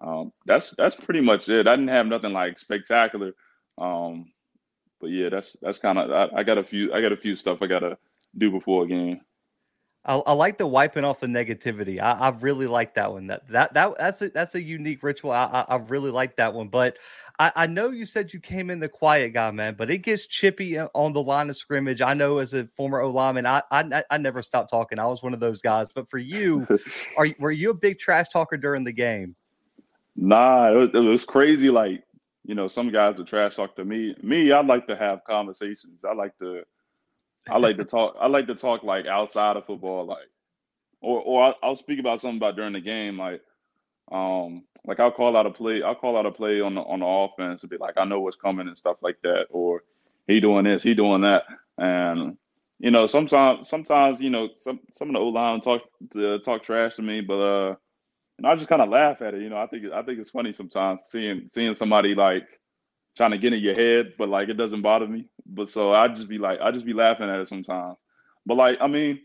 Um, 0.00 0.32
that's 0.46 0.74
that's 0.76 0.96
pretty 0.96 1.20
much 1.20 1.48
it. 1.48 1.66
I 1.66 1.74
didn't 1.74 1.88
have 1.88 2.06
nothing 2.06 2.32
like 2.32 2.58
spectacular, 2.58 3.32
um, 3.80 4.30
but 5.00 5.10
yeah, 5.10 5.28
that's 5.28 5.56
that's 5.62 5.78
kind 5.78 5.98
of 5.98 6.10
I, 6.10 6.40
I, 6.40 6.42
got 6.42 6.58
a 6.58 6.64
few 6.64 6.92
I 6.92 7.00
got 7.00 7.12
a 7.12 7.16
few 7.16 7.36
stuff 7.36 7.58
I 7.62 7.66
got 7.66 7.80
to 7.80 7.96
do 8.36 8.50
before 8.50 8.84
a 8.84 8.88
game. 8.88 9.20
I, 10.04 10.16
I, 10.16 10.32
like 10.32 10.56
the 10.56 10.66
wiping 10.66 11.04
off 11.04 11.20
the 11.20 11.26
negativity. 11.26 12.00
I, 12.00 12.12
I, 12.12 12.28
really 12.30 12.66
like 12.66 12.94
that 12.94 13.12
one. 13.12 13.26
That 13.26 13.46
that 13.48 13.74
that 13.74 13.98
that's 13.98 14.22
a 14.22 14.30
that's 14.30 14.54
a 14.54 14.62
unique 14.62 15.02
ritual. 15.02 15.32
I 15.32 15.64
I, 15.68 15.76
really 15.76 16.10
like 16.10 16.36
that 16.36 16.54
one. 16.54 16.68
But 16.68 16.98
I, 17.38 17.52
I 17.54 17.66
know 17.66 17.90
you 17.90 18.06
said 18.06 18.32
you 18.32 18.40
came 18.40 18.70
in 18.70 18.80
the 18.80 18.88
quiet 18.88 19.34
guy, 19.34 19.50
man. 19.50 19.74
But 19.76 19.90
it 19.90 19.98
gets 19.98 20.26
chippy 20.26 20.78
uh, 20.78 20.88
on 20.94 21.12
the 21.12 21.22
line 21.22 21.50
of 21.50 21.56
scrimmage. 21.56 22.00
I 22.00 22.14
know 22.14 22.38
as 22.38 22.54
a 22.54 22.66
former 22.74 23.00
O 23.00 23.10
lineman, 23.10 23.46
I, 23.46 23.62
I 23.70 24.02
I 24.10 24.18
never 24.18 24.40
stopped 24.40 24.70
talking. 24.70 24.98
I 24.98 25.06
was 25.06 25.22
one 25.22 25.34
of 25.34 25.40
those 25.40 25.60
guys. 25.60 25.88
But 25.94 26.08
for 26.08 26.18
you, 26.18 26.66
are 27.18 27.28
were 27.38 27.50
you 27.50 27.70
a 27.70 27.74
big 27.74 27.98
trash 27.98 28.28
talker 28.30 28.56
during 28.56 28.84
the 28.84 28.92
game? 28.92 29.36
Nah, 30.16 30.72
it 30.72 30.74
was, 30.74 30.90
it 30.94 30.98
was 30.98 31.24
crazy. 31.24 31.70
Like 31.70 32.02
you 32.48 32.54
know, 32.54 32.66
some 32.66 32.90
guys 32.90 33.18
would 33.18 33.26
trash 33.26 33.56
talk 33.56 33.76
to 33.76 33.84
me. 33.84 34.16
Me, 34.22 34.50
I 34.52 34.62
like 34.62 34.86
to 34.86 34.96
have 34.96 35.22
conversations. 35.24 36.02
I 36.02 36.14
like 36.14 36.36
to 36.38 36.62
I 37.48 37.58
like 37.58 37.76
to 37.76 37.84
talk. 37.96 38.16
I 38.18 38.26
like 38.26 38.46
to 38.46 38.54
talk 38.54 38.82
like 38.82 39.06
outside 39.06 39.58
of 39.58 39.66
football, 39.66 40.06
like, 40.06 40.30
or 41.02 41.20
or 41.20 41.44
I'll, 41.44 41.54
I'll 41.62 41.76
speak 41.76 42.00
about 42.00 42.22
something 42.22 42.38
about 42.38 42.56
during 42.56 42.72
the 42.72 42.80
game, 42.80 43.18
like, 43.18 43.42
um, 44.10 44.64
like 44.86 44.98
I'll 44.98 45.12
call 45.12 45.36
out 45.36 45.44
a 45.44 45.50
play. 45.50 45.82
I'll 45.82 45.94
call 45.94 46.16
out 46.16 46.24
a 46.24 46.32
play 46.32 46.62
on 46.62 46.74
the 46.74 46.80
on 46.80 47.00
the 47.00 47.06
offense 47.06 47.62
and 47.62 47.70
be 47.70 47.76
like, 47.76 47.98
I 47.98 48.06
know 48.06 48.20
what's 48.20 48.38
coming 48.38 48.66
and 48.66 48.78
stuff 48.78 48.96
like 49.02 49.18
that, 49.24 49.48
or 49.50 49.84
he 50.26 50.40
doing 50.40 50.64
this, 50.64 50.82
he 50.82 50.94
doing 50.94 51.20
that, 51.20 51.44
and 51.76 52.38
you 52.78 52.90
know, 52.90 53.04
sometimes 53.04 53.68
sometimes 53.68 54.22
you 54.22 54.30
know 54.30 54.48
some 54.56 54.80
some 54.94 55.08
of 55.08 55.14
the 55.14 55.20
old 55.20 55.34
line 55.34 55.60
talk 55.60 55.82
to 56.14 56.38
talk 56.38 56.62
trash 56.62 56.96
to 56.96 57.02
me, 57.02 57.20
but 57.20 57.40
uh, 57.40 57.74
and 58.38 58.46
I 58.46 58.54
just 58.54 58.68
kind 58.68 58.82
of 58.82 58.88
laugh 58.88 59.20
at 59.20 59.34
it. 59.34 59.42
You 59.42 59.50
know, 59.50 59.58
I 59.58 59.66
think 59.66 59.90
I 59.92 60.02
think 60.02 60.20
it's 60.20 60.30
funny 60.30 60.52
sometimes 60.52 61.02
seeing 61.08 61.48
seeing 61.48 61.74
somebody 61.74 62.14
like 62.14 62.46
trying 63.16 63.32
to 63.32 63.38
get 63.38 63.52
in 63.52 63.60
your 63.60 63.74
head, 63.74 64.14
but 64.16 64.28
like 64.28 64.48
it 64.48 64.54
doesn't 64.54 64.82
bother 64.82 65.06
me. 65.06 65.26
But 65.44 65.68
so 65.68 65.92
I 65.92 66.08
just 66.08 66.28
be 66.28 66.38
like, 66.38 66.60
I 66.60 66.70
just 66.70 66.86
be 66.86 66.92
laughing 66.92 67.28
at 67.28 67.40
it 67.40 67.48
sometimes. 67.48 67.98
But 68.46 68.56
like, 68.56 68.78
I 68.80 68.86
mean, 68.86 69.20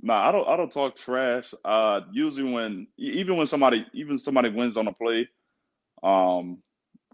nah, 0.00 0.28
I 0.28 0.32
don't, 0.32 0.48
I 0.48 0.56
don't 0.56 0.72
talk 0.72 0.96
trash. 0.96 1.52
Uh, 1.64 2.00
usually 2.12 2.50
when, 2.50 2.86
even 2.96 3.36
when 3.36 3.46
somebody, 3.46 3.84
even 3.92 4.16
somebody 4.18 4.48
wins 4.50 4.76
on 4.76 4.86
a 4.86 4.92
play, 4.92 5.28
um, 6.02 6.58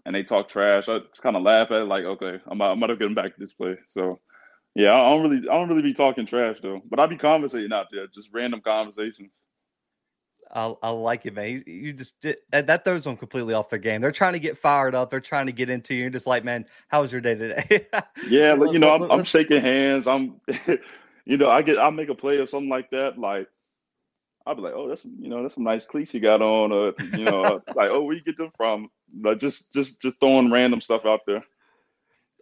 and 0.05 0.15
they 0.15 0.23
talk 0.23 0.49
trash, 0.49 0.87
I 0.87 0.99
just 0.99 1.21
kind 1.21 1.35
of 1.35 1.43
laugh 1.43 1.71
at 1.71 1.81
it, 1.81 1.85
like, 1.85 2.05
okay, 2.05 2.39
I'm, 2.47 2.61
I'm 2.61 2.79
to 2.79 2.87
get 2.89 2.99
them 2.99 3.15
back 3.15 3.33
to 3.35 3.39
this 3.39 3.53
play. 3.53 3.75
So, 3.89 4.19
yeah, 4.75 4.93
I 4.93 5.09
don't 5.09 5.23
really, 5.23 5.49
I 5.49 5.53
don't 5.53 5.69
really 5.69 5.81
be 5.81 5.93
talking 5.93 6.25
trash 6.25 6.59
though, 6.61 6.81
but 6.89 6.99
I 6.99 7.07
be 7.07 7.17
conversating 7.17 7.73
out 7.73 7.87
there, 7.91 8.07
just 8.07 8.29
random 8.33 8.61
conversations. 8.61 9.31
I, 10.51 10.73
I 10.81 10.89
like 10.89 11.25
it, 11.25 11.35
man. 11.35 11.49
You, 11.49 11.63
you 11.73 11.93
just 11.93 12.15
that 12.51 12.83
throws 12.83 13.03
them 13.03 13.17
completely 13.17 13.53
off 13.53 13.69
their 13.69 13.79
game. 13.79 14.01
They're 14.01 14.11
trying 14.11 14.33
to 14.33 14.39
get 14.39 14.57
fired 14.57 14.95
up. 14.95 15.11
They're 15.11 15.19
trying 15.19 15.45
to 15.45 15.51
get 15.51 15.69
into 15.69 15.93
you. 15.93 16.01
You're 16.01 16.09
just 16.09 16.27
like, 16.27 16.43
man, 16.43 16.65
how 16.87 17.01
was 17.01 17.11
your 17.11 17.21
day 17.21 17.35
today? 17.35 17.87
yeah, 18.27 18.55
but 18.57 18.73
you 18.73 18.79
know, 18.79 18.93
I'm, 18.93 19.11
I'm 19.11 19.23
shaking 19.23 19.61
hands. 19.61 20.07
I'm, 20.07 20.41
you 21.25 21.37
know, 21.37 21.49
I 21.49 21.61
get 21.61 21.77
I 21.77 21.89
make 21.91 22.09
a 22.09 22.15
play 22.15 22.37
or 22.37 22.47
something 22.47 22.69
like 22.69 22.89
that. 22.91 23.19
Like 23.19 23.47
I'll 24.45 24.55
be 24.55 24.61
like, 24.61 24.73
oh, 24.75 24.87
that's 24.87 25.05
you 25.05 25.29
know, 25.29 25.43
that's 25.43 25.53
some 25.53 25.63
nice 25.63 25.85
cleats 25.85 26.13
you 26.13 26.19
got 26.19 26.41
on, 26.41 26.71
or 26.71 26.93
you 27.13 27.25
know, 27.25 27.61
like, 27.75 27.91
oh, 27.91 28.01
where 28.01 28.15
you 28.15 28.23
get 28.23 28.37
them 28.37 28.51
from? 28.57 28.89
Like 29.21 29.39
just 29.39 29.71
just 29.73 30.01
just 30.01 30.19
throwing 30.19 30.51
random 30.51 30.81
stuff 30.81 31.05
out 31.05 31.21
there. 31.27 31.43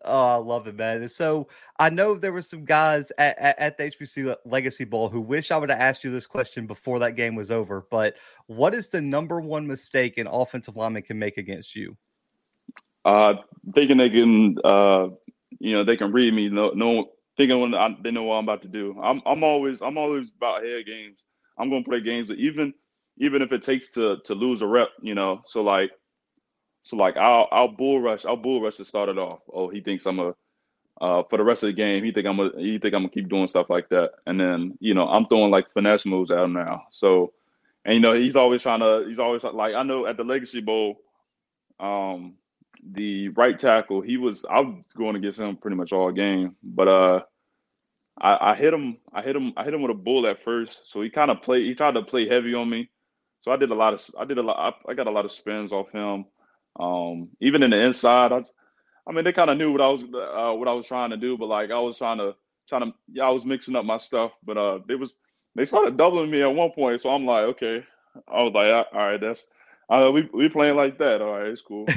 Oh, 0.06 0.26
I 0.26 0.36
love 0.36 0.68
it, 0.68 0.76
man. 0.76 1.08
So 1.10 1.48
I 1.80 1.90
know 1.90 2.16
there 2.16 2.34
were 2.34 2.42
some 2.42 2.66
guys 2.66 3.12
at, 3.18 3.38
at, 3.38 3.60
at, 3.60 3.78
the 3.78 3.92
HBC 3.92 4.36
Legacy 4.46 4.86
Bowl 4.86 5.10
who 5.10 5.22
wish 5.22 5.52
I 5.52 5.58
would 5.58 5.70
have 5.70 5.80
asked 5.80 6.04
you 6.04 6.12
this 6.12 6.28
question 6.28 6.68
before 6.68 7.00
that 7.00 7.16
game 7.16 7.36
was 7.36 7.52
over. 7.52 7.86
But 7.90 8.16
what 8.48 8.74
is 8.74 8.90
the 8.90 9.02
number 9.02 9.40
one 9.40 9.68
mistake 9.68 10.18
an 10.18 10.28
offensive 10.28 10.76
lineman 10.76 11.04
can 11.04 11.20
make 11.20 11.38
against 11.38 11.76
you? 11.76 11.98
Uh, 13.06 13.36
thinking 13.74 13.98
they 13.98 14.10
can, 14.10 14.58
uh, 14.64 15.08
you 15.60 15.74
know, 15.74 15.84
they 15.84 15.98
can 15.98 16.12
read 16.12 16.34
me. 16.34 16.50
No, 16.50 16.70
no 16.70 17.12
thinking 17.38 17.60
when 17.60 17.74
I, 17.74 17.96
they 18.02 18.12
know 18.12 18.24
what 18.24 18.36
I'm 18.36 18.46
about 18.46 18.62
to 18.64 18.68
do. 18.68 19.00
I'm, 19.02 19.22
I'm 19.26 19.44
always, 19.44 19.82
I'm 19.82 19.98
always 19.98 20.32
about 20.36 20.64
head 20.64 20.86
games. 20.86 21.20
I'm 21.58 21.70
going 21.70 21.84
to 21.84 21.90
play 21.90 22.02
games, 22.02 22.30
even, 22.32 22.74
even 23.18 23.42
if 23.42 23.52
it 23.52 23.64
takes 23.64 23.90
to 23.92 24.18
to 24.26 24.36
lose 24.36 24.62
a 24.62 24.68
rep. 24.68 24.90
You 25.02 25.16
know, 25.16 25.42
so 25.46 25.62
like 25.62 25.92
so 26.88 26.96
like 26.96 27.18
I'll 27.18 27.50
I'll 27.52 27.68
bull 27.68 28.00
rush 28.02 28.26
I'll 28.26 28.38
bull 28.38 28.62
rush 28.62 28.78
to 28.78 28.86
start 28.86 29.10
it 29.10 29.18
off. 29.18 29.42
Oh, 29.54 29.68
he 29.70 29.82
thinks 29.82 30.06
I'm 30.06 30.20
a 30.20 30.34
uh, 31.02 31.24
for 31.30 31.38
the 31.38 31.44
rest 31.44 31.64
of 31.64 31.68
the 31.68 31.74
game. 31.74 32.04
He 32.04 32.14
think 32.14 32.26
I'm 32.26 32.40
a 32.40 32.50
he 32.58 32.80
think 32.80 32.96
I'm 32.96 33.02
gonna 33.04 33.10
keep 33.10 33.28
doing 33.28 33.50
stuff 33.50 33.70
like 33.70 33.90
that. 33.90 34.12
And 34.26 34.40
then 34.40 34.78
you 34.80 34.94
know 34.94 35.08
I'm 35.08 35.26
throwing 35.28 35.52
like 35.52 35.70
finesse 35.70 36.06
moves 36.06 36.32
at 36.32 36.40
him 36.40 36.54
now. 36.54 36.84
So 36.92 37.34
and 37.84 37.96
you 37.96 38.00
know 38.00 38.14
he's 38.14 38.38
always 38.38 38.62
trying 38.64 38.80
to 38.80 39.06
he's 39.06 39.20
always 39.20 39.44
like 39.44 39.76
I 39.76 39.84
know 39.84 40.06
at 40.08 40.16
the 40.16 40.24
Legacy 40.24 40.62
Bowl, 40.62 41.02
um, 41.80 42.36
the 42.82 43.30
right 43.30 43.60
tackle 43.60 44.02
he 44.02 44.16
was 44.18 44.46
I 44.50 44.62
was 44.62 44.76
going 44.96 45.18
against 45.18 45.40
him 45.40 45.58
pretty 45.58 45.76
much 45.76 45.92
all 45.92 46.12
game, 46.12 46.56
but 46.64 46.88
uh. 46.88 47.22
I, 48.20 48.54
I 48.54 48.56
hit 48.56 48.74
him. 48.74 48.98
I 49.14 49.22
hit 49.22 49.36
him. 49.36 49.54
I 49.58 49.64
hit 49.64 49.76
him 49.76 49.84
with 49.84 49.92
a 49.92 49.94
bull 49.94 50.26
at 50.26 50.40
first. 50.40 50.92
So 50.92 51.04
he 51.04 51.10
kind 51.12 51.30
of 51.30 51.44
played. 51.44 51.68
He 51.68 51.76
tried 51.76 51.94
to 51.94 52.02
play 52.02 52.28
heavy 52.28 52.56
on 52.56 52.68
me. 52.68 52.90
So 53.42 53.52
I 53.52 53.58
did 53.58 53.70
a 53.72 53.76
lot 53.76 53.94
of. 53.94 54.04
I 54.20 54.26
did 54.26 54.40
a 54.40 54.42
lot. 54.42 54.76
I, 54.88 54.92
I 54.92 54.94
got 54.96 55.08
a 55.08 55.12
lot 55.12 55.26
of 55.26 55.32
spins 55.32 55.72
off 55.72 55.92
him. 55.92 56.26
Um, 56.80 57.30
even 57.40 57.64
in 57.64 57.72
the 57.72 57.82
inside, 57.82 58.32
I, 58.32 58.44
I 59.08 59.14
mean, 59.14 59.24
they 59.24 59.34
kind 59.34 59.50
of 59.50 59.58
knew 59.58 59.72
what 59.72 59.82
I 59.82 59.90
was 59.90 60.04
uh, 60.04 60.54
what 60.56 60.68
I 60.68 60.74
was 60.74 60.88
trying 60.88 61.10
to 61.12 61.18
do, 61.18 61.38
but 61.38 61.48
like 61.48 61.72
I 61.72 61.80
was 61.80 61.98
trying 61.98 62.18
to 62.20 62.36
trying 62.68 62.84
to 62.84 62.94
yeah, 63.12 63.26
I 63.26 63.30
was 63.30 63.46
mixing 63.46 63.76
up 63.76 63.86
my 63.86 63.98
stuff, 63.98 64.34
but 64.44 64.58
uh, 64.58 64.80
they 64.88 64.96
was 64.96 65.16
they 65.56 65.66
started 65.66 65.98
doubling 65.98 66.30
me 66.30 66.42
at 66.44 66.54
one 66.54 66.72
point, 66.72 67.02
so 67.02 67.10
I'm 67.10 67.26
like, 67.26 67.46
okay, 67.46 67.84
I 68.28 68.44
was 68.44 68.54
like, 68.54 68.88
all 68.94 69.08
right, 69.08 69.20
that's 69.20 69.48
uh, 69.90 70.12
we 70.14 70.30
we 70.34 70.50
playing 70.50 70.76
like 70.76 70.98
that, 71.00 71.22
all 71.22 71.40
right, 71.40 71.48
it's 71.48 71.62
cool. 71.62 71.88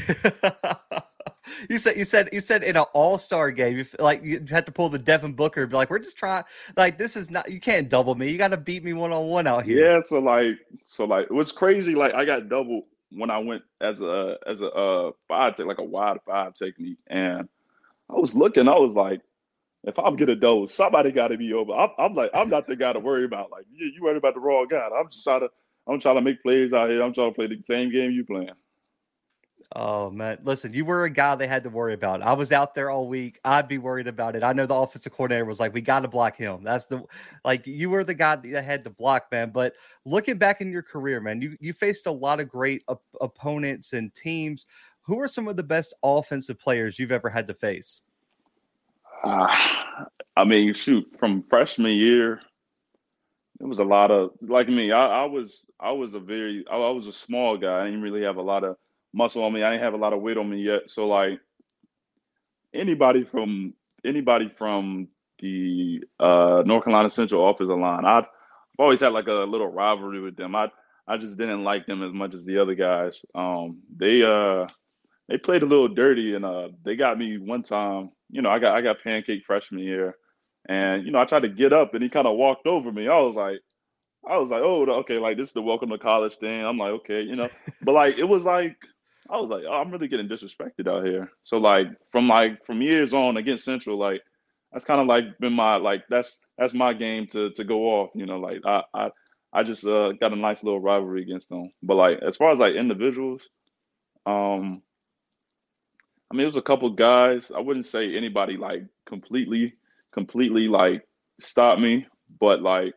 you 1.68 1.78
said 1.78 1.96
you 1.96 2.04
said 2.04 2.28
you 2.32 2.40
said 2.40 2.62
in 2.62 2.76
an 2.76 2.84
all 2.94 3.18
star 3.18 3.50
game, 3.50 3.76
you 3.76 3.86
like 3.98 4.22
you 4.24 4.42
had 4.48 4.64
to 4.66 4.72
pull 4.72 4.88
the 4.88 4.98
Devin 4.98 5.32
Booker, 5.32 5.66
be 5.66 5.76
like, 5.76 5.90
we're 5.90 5.98
just 5.98 6.16
trying, 6.16 6.44
like 6.76 6.96
this 6.96 7.16
is 7.16 7.30
not, 7.30 7.50
you 7.50 7.60
can't 7.60 7.88
double 7.88 8.14
me, 8.14 8.30
you 8.30 8.38
got 8.38 8.48
to 8.48 8.56
beat 8.56 8.84
me 8.84 8.92
one 8.92 9.12
on 9.12 9.26
one 9.26 9.46
out 9.46 9.64
here. 9.64 9.84
Yeah, 9.84 10.00
so 10.02 10.20
like, 10.20 10.58
so 10.84 11.04
like, 11.04 11.28
what's 11.30 11.52
crazy, 11.52 11.94
like 11.94 12.14
I 12.14 12.24
got 12.24 12.48
double 12.48 12.86
when 13.12 13.31
I 13.31 13.38
went 13.38 13.62
as 13.81 14.01
a 14.01 14.38
as 14.46 14.61
a 14.61 14.70
uh, 14.70 15.11
five 15.29 15.57
tech, 15.57 15.66
like 15.66 15.79
a 15.79 15.85
wide 15.85 16.18
five 16.27 16.55
technique, 16.55 16.99
and 17.07 17.49
I 18.09 18.14
was 18.14 18.35
looking, 18.35 18.68
I 18.68 18.79
was 18.79 18.92
like, 18.92 19.20
if 19.85 19.99
I'm 19.99 20.16
get 20.16 20.29
a 20.29 20.37
dose, 20.37 20.75
somebody 20.75 21.12
got 21.12 21.29
to 21.29 21.38
be 21.38 21.53
over. 21.55 21.73
I'm, 21.73 21.90
I'm, 21.99 22.14
like, 22.14 22.31
I'm 22.35 22.51
not 22.51 22.66
the 22.66 22.77
guy 22.77 22.92
to 22.92 23.01
worry 23.01 23.25
about. 23.25 23.51
Like, 23.51 23.64
you, 23.73 23.90
you 23.94 24.03
worried 24.03 24.16
about 24.16 24.35
the 24.35 24.40
wrong 24.40 24.66
guy. 24.68 24.88
I'm 24.88 25.09
just 25.11 25.25
trying 25.25 25.40
to, 25.40 25.49
I'm 25.87 26.01
trying 26.01 26.16
to 26.16 26.20
make 26.20 26.42
plays 26.42 26.73
out 26.73 26.90
here. 26.90 27.03
I'm 27.03 27.14
trying 27.14 27.31
to 27.31 27.35
play 27.35 27.46
the 27.46 27.62
same 27.64 27.90
game 27.90 28.11
you 28.11 28.25
playing. 28.25 28.51
Oh 29.76 30.11
man, 30.11 30.38
listen, 30.42 30.74
you 30.74 30.85
were 30.85 31.04
a 31.04 31.11
guy 31.11 31.37
they 31.37 31.46
had 31.46 31.62
to 31.62 31.70
worry 31.70 31.94
about. 31.94 32.22
I 32.22 32.33
was 32.33 32.50
out 32.50 32.74
there 32.74 32.90
all 32.90 33.06
week. 33.06 33.38
I'd 33.44 33.68
be 33.68 33.78
worried 33.78 34.09
about 34.09 34.35
it. 34.35 34.42
I 34.42 34.52
know 34.52 34.66
the 34.66 34.74
offensive 34.74 35.12
coordinator 35.12 35.44
was 35.44 35.61
like, 35.61 35.72
"We 35.72 35.80
got 35.80 36.00
to 36.00 36.09
block 36.09 36.37
him." 36.37 36.64
That's 36.64 36.87
the 36.87 37.04
like 37.44 37.68
you 37.68 37.88
were 37.88 38.02
the 38.02 38.14
guy 38.14 38.35
that 38.35 38.64
had 38.64 38.83
to 38.83 38.90
block, 38.90 39.26
man. 39.30 39.50
But 39.50 39.74
looking 40.04 40.38
back 40.38 40.61
in 40.61 40.72
your 40.72 40.83
career, 40.83 41.20
man, 41.20 41.40
you 41.40 41.56
you 41.61 41.72
faced 41.72 42.06
a 42.06 42.11
lot 42.11 42.40
of 42.40 42.48
great 42.48 42.83
op- 42.88 43.04
opponents 43.20 43.92
and 43.92 44.12
teams. 44.12 44.66
Who 45.02 45.20
are 45.20 45.28
some 45.28 45.46
of 45.46 45.56
the 45.56 45.62
best 45.62 45.94
offensive 46.02 46.59
players 46.59 46.98
you've 46.98 47.12
ever 47.12 47.28
had 47.28 47.46
to 47.46 47.54
face? 47.54 48.02
Uh, 49.22 50.04
I 50.37 50.44
mean, 50.44 50.74
shoot, 50.74 51.06
from 51.16 51.44
freshman 51.44 51.92
year, 51.92 52.40
it 53.61 53.66
was 53.66 53.78
a 53.78 53.85
lot 53.85 54.11
of 54.11 54.30
like 54.40 54.68
me. 54.68 54.90
I, 54.90 55.22
I 55.22 55.24
was 55.26 55.66
I 55.78 55.92
was 55.92 56.14
a 56.14 56.20
very 56.20 56.64
I, 56.68 56.76
I 56.76 56.90
was 56.90 57.06
a 57.06 57.12
small 57.12 57.56
guy. 57.56 57.83
I 57.83 57.85
didn't 57.85 58.02
really 58.02 58.22
have 58.22 58.37
a 58.37 58.42
lot 58.42 58.64
of 58.64 58.76
muscle 59.12 59.44
on 59.44 59.53
me. 59.53 59.62
I 59.62 59.70
didn't 59.70 59.85
have 59.85 59.94
a 59.94 59.99
lot 59.99 60.12
of 60.12 60.20
weight 60.20 60.37
on 60.37 60.49
me 60.49 60.62
yet. 60.62 60.90
So 60.90 61.07
like 61.07 61.40
anybody 62.73 63.25
from 63.25 63.75
anybody 64.05 64.49
from 64.49 65.09
the 65.40 66.01
uh, 66.18 66.62
North 66.64 66.85
Carolina 66.85 67.11
Central 67.11 67.49
offensive 67.49 67.79
line, 67.79 68.05
I've, 68.05 68.25
I've 68.25 68.81
always 68.81 69.01
had 69.01 69.12
like 69.12 69.27
a 69.29 69.33
little 69.33 69.68
rivalry 69.68 70.20
with 70.20 70.37
them. 70.37 70.55
I 70.55 70.68
I 71.07 71.16
just 71.16 71.37
didn't 71.37 71.64
like 71.64 71.87
them 71.87 72.03
as 72.03 72.12
much 72.12 72.35
as 72.35 72.44
the 72.44 72.59
other 72.59 72.75
guys. 72.75 73.20
Um, 73.35 73.81
they 73.96 74.23
uh 74.23 74.66
they 75.29 75.38
played 75.38 75.62
a 75.62 75.66
little 75.66 75.88
dirty 75.88 76.35
and 76.35 76.44
uh 76.44 76.68
they 76.85 76.96
got 76.96 77.18
me 77.18 77.38
one 77.38 77.62
time. 77.62 78.11
You 78.31 78.42
know, 78.42 78.51
I 78.51 78.59
got 78.59 78.77
I 78.77 78.81
got 78.81 79.03
pancake 79.03 79.44
freshman 79.44 79.83
year, 79.83 80.14
and 80.68 81.05
you 81.05 81.11
know 81.12 81.20
I 81.20 81.25
tried 81.25 81.42
to 81.42 81.49
get 81.49 81.73
up 81.73 81.94
and 81.94 82.03
he 82.03 82.09
kind 82.09 82.27
of 82.27 82.37
walked 82.37 82.66
over 82.66 82.92
me. 82.92 83.09
I 83.09 83.18
was 83.20 83.35
like, 83.35 83.61
I 84.29 84.37
was 84.38 84.51
like, 84.51 84.62
oh, 84.62 84.85
okay, 85.01 85.18
like 85.18 85.37
this 85.37 85.49
is 85.49 85.55
the 85.55 85.62
welcome 85.62 85.90
to 85.90 85.99
college 85.99 86.37
thing. 86.37 86.64
I'm 86.64 86.79
like, 86.79 86.92
okay, 86.92 87.23
you 87.23 87.37
know, 87.37 87.49
but 87.83 87.92
like 87.92 88.18
it 88.18 88.29
was 88.29 88.44
like 88.44 88.77
I 89.30 89.36
was 89.38 89.48
like, 89.50 89.64
oh, 89.68 89.72
I'm 89.74 89.90
really 89.90 90.08
getting 90.08 90.28
disrespected 90.28 90.88
out 90.88 91.04
here. 91.06 91.30
So 91.44 91.58
like 91.58 91.88
from 92.10 92.28
like 92.28 92.64
from 92.66 92.82
years 92.82 93.12
on 93.12 93.36
against 93.36 93.64
Central, 93.64 93.98
like 93.98 94.22
that's 94.72 94.84
kind 94.84 95.00
of 95.00 95.06
like 95.06 95.38
been 95.38 95.52
my 95.52 95.76
like 95.76 96.04
that's 96.10 96.38
that's 96.58 96.74
my 96.74 96.92
game 96.92 97.26
to 97.28 97.50
to 97.50 97.64
go 97.64 97.84
off. 98.00 98.10
You 98.14 98.26
know, 98.26 98.38
like 98.38 98.60
I 98.64 98.82
I 98.94 99.10
I 99.52 99.62
just 99.62 99.84
uh, 99.84 100.12
got 100.12 100.32
a 100.32 100.36
nice 100.36 100.62
little 100.62 100.80
rivalry 100.80 101.22
against 101.22 101.48
them. 101.48 101.70
But 101.82 101.94
like 101.96 102.18
as 102.22 102.36
far 102.36 102.52
as 102.52 102.58
like 102.58 102.74
individuals, 102.74 103.48
um, 104.26 104.82
I 106.30 106.34
mean, 106.36 106.42
it 106.44 106.46
was 106.46 106.56
a 106.56 106.62
couple 106.62 106.90
guys. 106.90 107.50
I 107.54 107.60
wouldn't 107.60 107.86
say 107.86 108.16
anybody 108.16 108.56
like 108.56 108.82
completely 109.06 109.74
completely 110.12 110.68
like 110.68 111.06
stopped 111.40 111.80
me, 111.80 112.06
but 112.40 112.62
like 112.62 112.94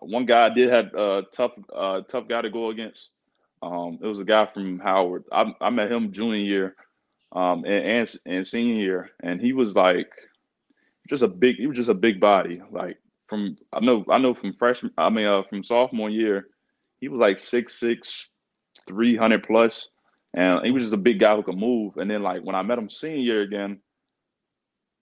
one 0.00 0.26
guy 0.26 0.48
did 0.54 0.70
have 0.70 0.94
a 0.94 1.24
tough 1.32 1.52
uh 1.74 2.02
tough 2.08 2.28
guy 2.28 2.42
to 2.42 2.50
go 2.50 2.70
against. 2.70 3.10
Um, 3.62 3.98
it 4.02 4.06
was 4.06 4.20
a 4.20 4.24
guy 4.24 4.46
from 4.46 4.78
Howard. 4.78 5.24
I, 5.32 5.52
I 5.60 5.70
met 5.70 5.90
him 5.90 6.12
junior 6.12 6.36
year, 6.38 6.76
um, 7.32 7.64
and, 7.64 7.84
and 7.84 8.14
and 8.26 8.46
senior 8.46 8.74
year, 8.74 9.10
and 9.22 9.40
he 9.40 9.52
was 9.52 9.74
like 9.74 10.10
just 11.08 11.22
a 11.22 11.28
big. 11.28 11.56
He 11.56 11.66
was 11.66 11.76
just 11.76 11.88
a 11.88 11.94
big 11.94 12.20
body. 12.20 12.62
Like 12.70 12.98
from 13.26 13.56
I 13.72 13.80
know 13.80 14.04
I 14.10 14.18
know 14.18 14.34
from 14.34 14.52
freshman. 14.52 14.92
I 14.98 15.10
mean, 15.10 15.26
uh, 15.26 15.42
from 15.42 15.62
sophomore 15.62 16.10
year, 16.10 16.48
he 17.00 17.08
was 17.08 17.18
like 17.20 17.38
six 17.38 17.78
six, 17.78 18.32
three 18.86 19.16
hundred 19.16 19.44
plus, 19.44 19.88
and 20.34 20.64
he 20.64 20.70
was 20.70 20.82
just 20.82 20.94
a 20.94 20.98
big 20.98 21.20
guy 21.20 21.36
who 21.36 21.42
could 21.42 21.58
move. 21.58 21.96
And 21.96 22.10
then 22.10 22.22
like 22.22 22.42
when 22.42 22.54
I 22.54 22.62
met 22.62 22.78
him 22.78 22.90
senior 22.90 23.18
year 23.18 23.42
again, 23.42 23.80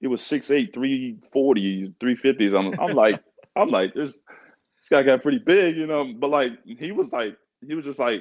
he 0.00 0.06
was 0.06 0.20
6'8", 0.22 0.72
340, 0.74 1.94
350s. 2.00 2.54
I'm 2.54 2.78
I'm 2.80 2.94
like 2.94 3.20
I'm 3.56 3.70
like 3.70 3.94
this 3.94 4.12
this 4.12 4.88
guy 4.90 5.02
got 5.02 5.22
pretty 5.22 5.38
big, 5.38 5.76
you 5.76 5.86
know. 5.86 6.12
But 6.18 6.30
like 6.30 6.52
he 6.64 6.92
was 6.92 7.12
like 7.12 7.36
he 7.66 7.74
was 7.74 7.84
just 7.84 7.98
like 7.98 8.20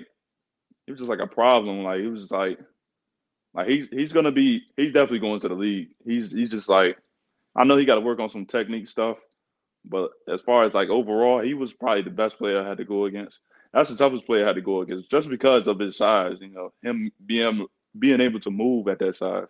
he 0.86 0.91
was 0.91 1.00
just 1.00 1.10
like 1.10 1.19
a 1.19 1.28
problem. 1.28 1.84
Like 1.84 2.02
he 2.02 2.08
was 2.08 2.21
just 2.21 2.32
like 2.32 2.60
like 3.54 3.67
he's 3.67 3.88
he's 3.91 4.13
gonna 4.13 4.32
be 4.32 4.63
he's 4.78 4.93
definitely 4.93 5.19
going 5.19 5.39
to 5.41 5.50
the 5.50 5.56
league. 5.56 5.89
He's 6.06 6.32
he's 6.32 6.52
just 6.52 6.69
like 6.69 6.98
I 7.56 7.63
know 7.63 7.78
he 7.78 7.86
got 7.86 7.95
to 7.95 8.02
work 8.02 8.19
on 8.19 8.30
some 8.30 8.45
technique 8.45 8.88
stuff, 8.89 9.17
but 9.86 10.12
as 10.28 10.41
far 10.41 10.65
as 10.65 10.74
like 10.74 10.89
overall, 10.89 11.41
he 11.41 11.54
was 11.54 11.74
probably 11.74 12.04
the 12.04 12.10
best 12.10 12.38
player 12.38 12.62
I 12.62 12.67
had 12.67 12.78
to 12.80 12.86
go 12.86 13.06
against. 13.06 13.39
That's 13.74 13.89
the 13.89 13.98
toughest 13.98 14.26
player 14.26 14.43
I 14.43 14.48
had 14.48 14.56
to 14.56 14.62
go 14.62 14.82
against, 14.82 15.10
just 15.10 15.30
because 15.30 15.67
of 15.67 15.80
his 15.80 15.98
size. 15.98 16.38
You 16.41 16.50
know, 16.50 16.74
him 16.82 17.12
being 17.26 17.65
being 17.98 18.21
able 18.21 18.39
to 18.41 18.52
move 18.52 18.88
at 18.88 19.00
that 19.00 19.15
size. 19.15 19.48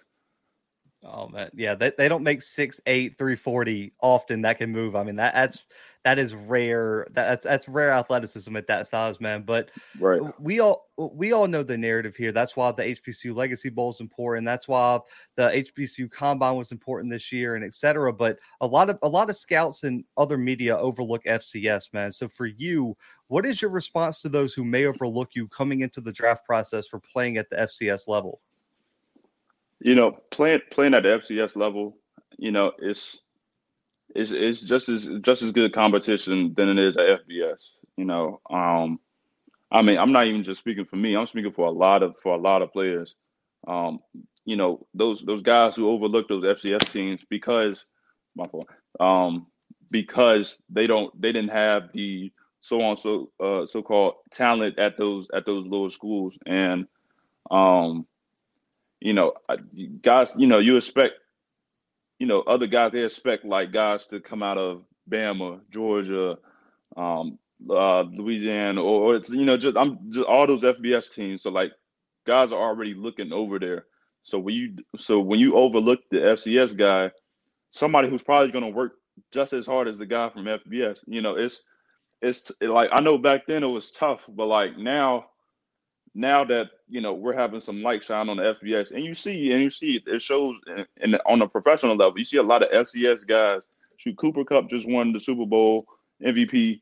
Oh 1.06 1.28
man, 1.28 1.50
yeah, 1.54 1.76
they, 1.76 1.92
they 1.98 2.10
don't 2.10 2.24
make 2.24 2.42
six 2.42 2.80
eight 2.86 3.18
three 3.18 3.36
forty 3.36 3.94
often 4.02 4.42
that 4.42 4.58
can 4.58 4.72
move. 4.72 4.96
I 4.96 5.04
mean 5.04 5.18
that 5.18 5.34
that's 5.34 5.64
that 6.06 6.20
is 6.20 6.36
rare. 6.36 7.08
That's 7.12 7.44
that's 7.44 7.68
rare 7.68 7.92
athleticism 7.92 8.56
at 8.56 8.68
that 8.68 8.88
size, 8.88 9.20
man. 9.20 9.42
But 9.42 9.72
right, 10.00 10.22
we 10.40 10.60
all 10.60 10.88
we 10.98 11.32
all 11.32 11.48
know 11.48 11.64
the 11.64 11.78
narrative 11.78 12.16
here. 12.16 12.32
That's 12.32 12.56
why 12.56 12.72
the 12.72 12.84
HBCU 12.84 13.36
Legacy 13.36 13.70
Bowl 13.70 13.90
is 13.90 14.00
important. 14.00 14.46
That's 14.46 14.68
why 14.68 15.00
the 15.36 15.50
HBCU 15.50 16.12
Combine 16.12 16.58
was 16.58 16.72
important 16.72 17.12
this 17.12 17.32
year, 17.32 17.56
and 17.56 17.66
etc. 17.66 18.14
But 18.14 18.38
a 18.62 18.68
lot 18.68 18.92
of 18.92 19.00
a 19.02 19.10
lot 19.10 19.32
of 19.32 19.36
scouts 19.36 19.84
and 19.84 20.04
other 20.16 20.38
media 20.38 20.78
overlook 20.78 21.24
FCS, 21.26 21.92
man. 21.92 22.12
So 22.12 22.28
for 22.28 22.46
you, 22.46 22.96
what 23.28 23.46
is 23.46 23.60
your 23.60 23.72
response 23.72 24.22
to 24.22 24.30
those 24.30 24.54
who 24.54 24.64
may 24.64 24.86
overlook 24.86 25.32
you 25.34 25.48
coming 25.48 25.82
into 25.82 26.02
the 26.02 26.12
draft 26.12 26.46
process 26.46 26.88
for 26.88 27.00
playing 27.00 27.38
at 27.38 27.50
the 27.50 27.56
FCS 27.58 28.08
level? 28.08 28.42
You 29.80 29.96
know, 29.96 30.18
playing 30.32 30.62
playing 30.72 30.94
at 30.94 31.04
the 31.04 31.10
FCS 31.10 31.56
level, 31.56 31.98
you 32.38 32.52
know, 32.52 32.72
it's 32.80 33.22
it's 34.16 34.32
it's 34.32 34.62
just 34.62 34.90
as 34.90 35.08
just 35.22 35.42
as 35.42 35.52
good 35.52 35.74
competition 35.74 36.54
than 36.56 36.70
it 36.70 36.80
is 36.80 36.98
at 36.98 37.28
FBS. 37.28 37.74
You 37.98 38.06
know, 38.06 38.42
um, 38.50 39.00
I 39.72 39.82
mean, 39.82 39.98
I'm 39.98 40.12
not 40.12 40.28
even 40.28 40.44
just 40.44 40.62
speaking 40.62 40.86
for 40.86 40.96
me. 40.96 41.16
I'm 41.16 41.28
speaking 41.28 41.52
for 41.52 41.68
a 41.68 41.72
lot 41.72 42.04
of 42.04 42.18
for 42.18 42.34
a 42.34 42.40
lot 42.40 42.62
of 42.62 42.72
players. 42.72 43.16
Um, 43.68 44.00
you 44.46 44.56
know, 44.56 44.86
those 44.94 45.22
those 45.22 45.42
guys 45.42 45.76
who 45.76 45.90
overlook 45.90 46.28
those 46.30 46.44
FCS 46.44 46.92
teams 46.92 47.22
because 47.30 47.86
my 48.36 48.46
fault. 48.48 48.70
Um, 49.00 49.48
because 49.92 50.62
they 50.70 50.86
don't 50.86 51.20
they 51.20 51.32
didn't 51.32 51.52
have 51.52 51.92
the 51.94 52.32
so 52.60 52.82
on 52.82 52.96
so 52.96 53.32
uh, 53.40 53.66
so 53.66 53.82
called 53.82 54.16
talent 54.32 54.80
at 54.80 54.98
those 54.98 55.28
at 55.34 55.46
those 55.46 55.66
lower 55.68 55.90
schools 55.90 56.38
and 56.46 56.88
um 57.52 58.06
you 59.06 59.14
know 59.14 59.34
guys 60.02 60.34
you 60.38 60.48
know 60.48 60.60
you 60.60 60.76
expect 60.78 61.14
you 62.20 62.28
know, 62.28 62.42
other 62.42 62.68
guys 62.68 62.92
they 62.92 63.04
expect 63.04 63.46
like 63.46 63.72
guys 63.72 64.08
to 64.08 64.20
come 64.20 64.42
out 64.42 64.58
of 64.58 64.84
Bama, 65.10 65.60
Georgia, 65.70 66.38
um, 66.96 67.38
uh, 67.70 68.02
Louisiana, 68.02 68.82
or, 68.82 69.02
or, 69.02 69.16
it's 69.16 69.30
you 69.30 69.46
know 69.46 69.58
just 69.58 69.78
I'm 69.78 70.12
just 70.12 70.26
all 70.26 70.48
those 70.48 70.64
FBS 70.64 71.14
teams. 71.14 71.44
So 71.44 71.50
like 71.50 71.72
guys 72.26 72.52
are 72.52 72.62
already 72.62 72.94
looking 72.94 73.32
over 73.34 73.60
there. 73.60 73.86
So 74.24 74.40
when 74.40 74.56
you 74.56 74.76
so 74.98 75.20
when 75.20 75.40
you 75.40 75.54
overlook 75.54 76.00
the 76.10 76.18
FCS 76.18 76.78
guy, 76.78 77.12
somebody 77.70 78.10
who's 78.10 78.24
probably 78.24 78.52
going 78.52 78.66
to 78.66 78.76
work 78.76 78.94
just 79.32 79.54
as 79.54 79.66
hard 79.66 79.88
as 79.88 79.98
the 79.98 80.06
guy 80.06 80.30
from 80.30 80.46
FBS, 80.46 81.00
you 81.06 81.22
know, 81.22 81.36
it's 81.36 81.64
it's 82.22 82.52
like 82.62 82.90
I 82.94 83.02
know 83.02 83.18
back 83.18 83.46
then 83.46 83.64
it 83.64 83.68
was 83.68 83.92
tough, 83.92 84.26
but 84.30 84.46
like 84.46 84.78
now 84.78 85.26
now 86.14 86.46
that 86.46 86.70
you 86.88 87.02
know 87.02 87.14
we're 87.14 87.34
having 87.34 87.60
some 87.60 87.82
light 87.82 88.04
shine 88.04 88.30
on 88.30 88.38
the 88.38 88.44
FBS, 88.44 88.92
and 88.92 89.04
you 89.04 89.14
see 89.14 89.52
and 89.52 89.62
you 89.62 89.70
see 89.70 90.02
it 90.06 90.22
shows 90.22 90.60
in, 90.68 90.86
in 90.98 91.16
on 91.26 91.42
a 91.42 91.48
professional 91.48 91.96
level. 91.96 92.18
You 92.18 92.26
see 92.26 92.38
a 92.38 92.44
lot 92.44 92.64
of 92.64 92.88
FCS 92.88 93.26
guys. 93.26 93.62
Shoot, 93.98 94.18
Cooper 94.18 94.44
Kupp 94.44 94.70
just 94.70 94.88
won 94.88 95.14
the 95.14 95.20
Super 95.20 95.46
Bowl 95.46 95.86
MVP 96.24 96.82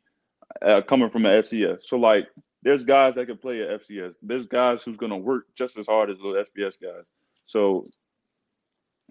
uh, 0.61 0.81
coming 0.81 1.09
from 1.09 1.25
an 1.25 1.43
FCS. 1.43 1.83
So 1.83 1.97
like, 1.97 2.27
there's 2.63 2.83
guys 2.83 3.15
that 3.15 3.27
can 3.27 3.37
play 3.37 3.61
at 3.61 3.81
FCS. 3.81 4.15
There's 4.21 4.47
guys 4.47 4.83
who's 4.83 4.97
to 4.97 5.17
work 5.17 5.45
just 5.55 5.77
as 5.77 5.85
hard 5.85 6.09
as 6.09 6.17
those 6.17 6.47
FBS 6.49 6.81
guys. 6.81 7.05
So, 7.45 7.83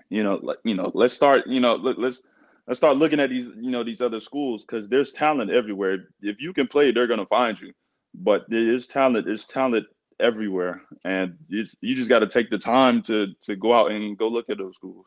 you 0.09 0.23
know, 0.23 0.41
like 0.43 0.59
you 0.65 0.75
know, 0.75 0.91
let's 0.95 1.15
start. 1.15 1.47
You 1.47 1.61
know, 1.61 1.77
let, 1.77 1.99
let's 1.99 2.23
let's 2.67 2.79
start 2.79 2.97
looking 2.97 3.21
at 3.21 3.31
these 3.31 3.51
you 3.61 3.71
know 3.71 3.85
these 3.85 4.01
other 4.01 4.21
schools 4.21 4.65
because 4.65 4.89
there's 4.89 5.13
talent 5.13 5.51
everywhere. 5.51 6.09
If 6.21 6.41
you 6.41 6.53
can 6.53 6.67
play, 6.67 6.91
they're 6.93 7.07
to 7.21 7.27
find 7.27 7.61
you. 7.61 7.73
But 8.15 8.45
there 8.49 8.75
is 8.75 8.87
talent. 8.87 9.27
There's 9.27 9.47
talent 9.47 9.87
everywhere, 10.21 10.83
and 11.05 11.37
you, 11.49 11.65
you 11.81 11.95
just 11.95 12.09
got 12.09 12.21
to 12.21 12.27
take 12.27 12.51
the 12.51 12.59
time 12.59 13.03
to 13.03 13.29
to 13.43 13.57
go 13.57 13.75
out 13.75 13.91
and 13.91 14.17
go 14.17 14.29
look 14.29 14.49
at 14.51 14.59
those 14.59 14.77
schools. 14.77 15.07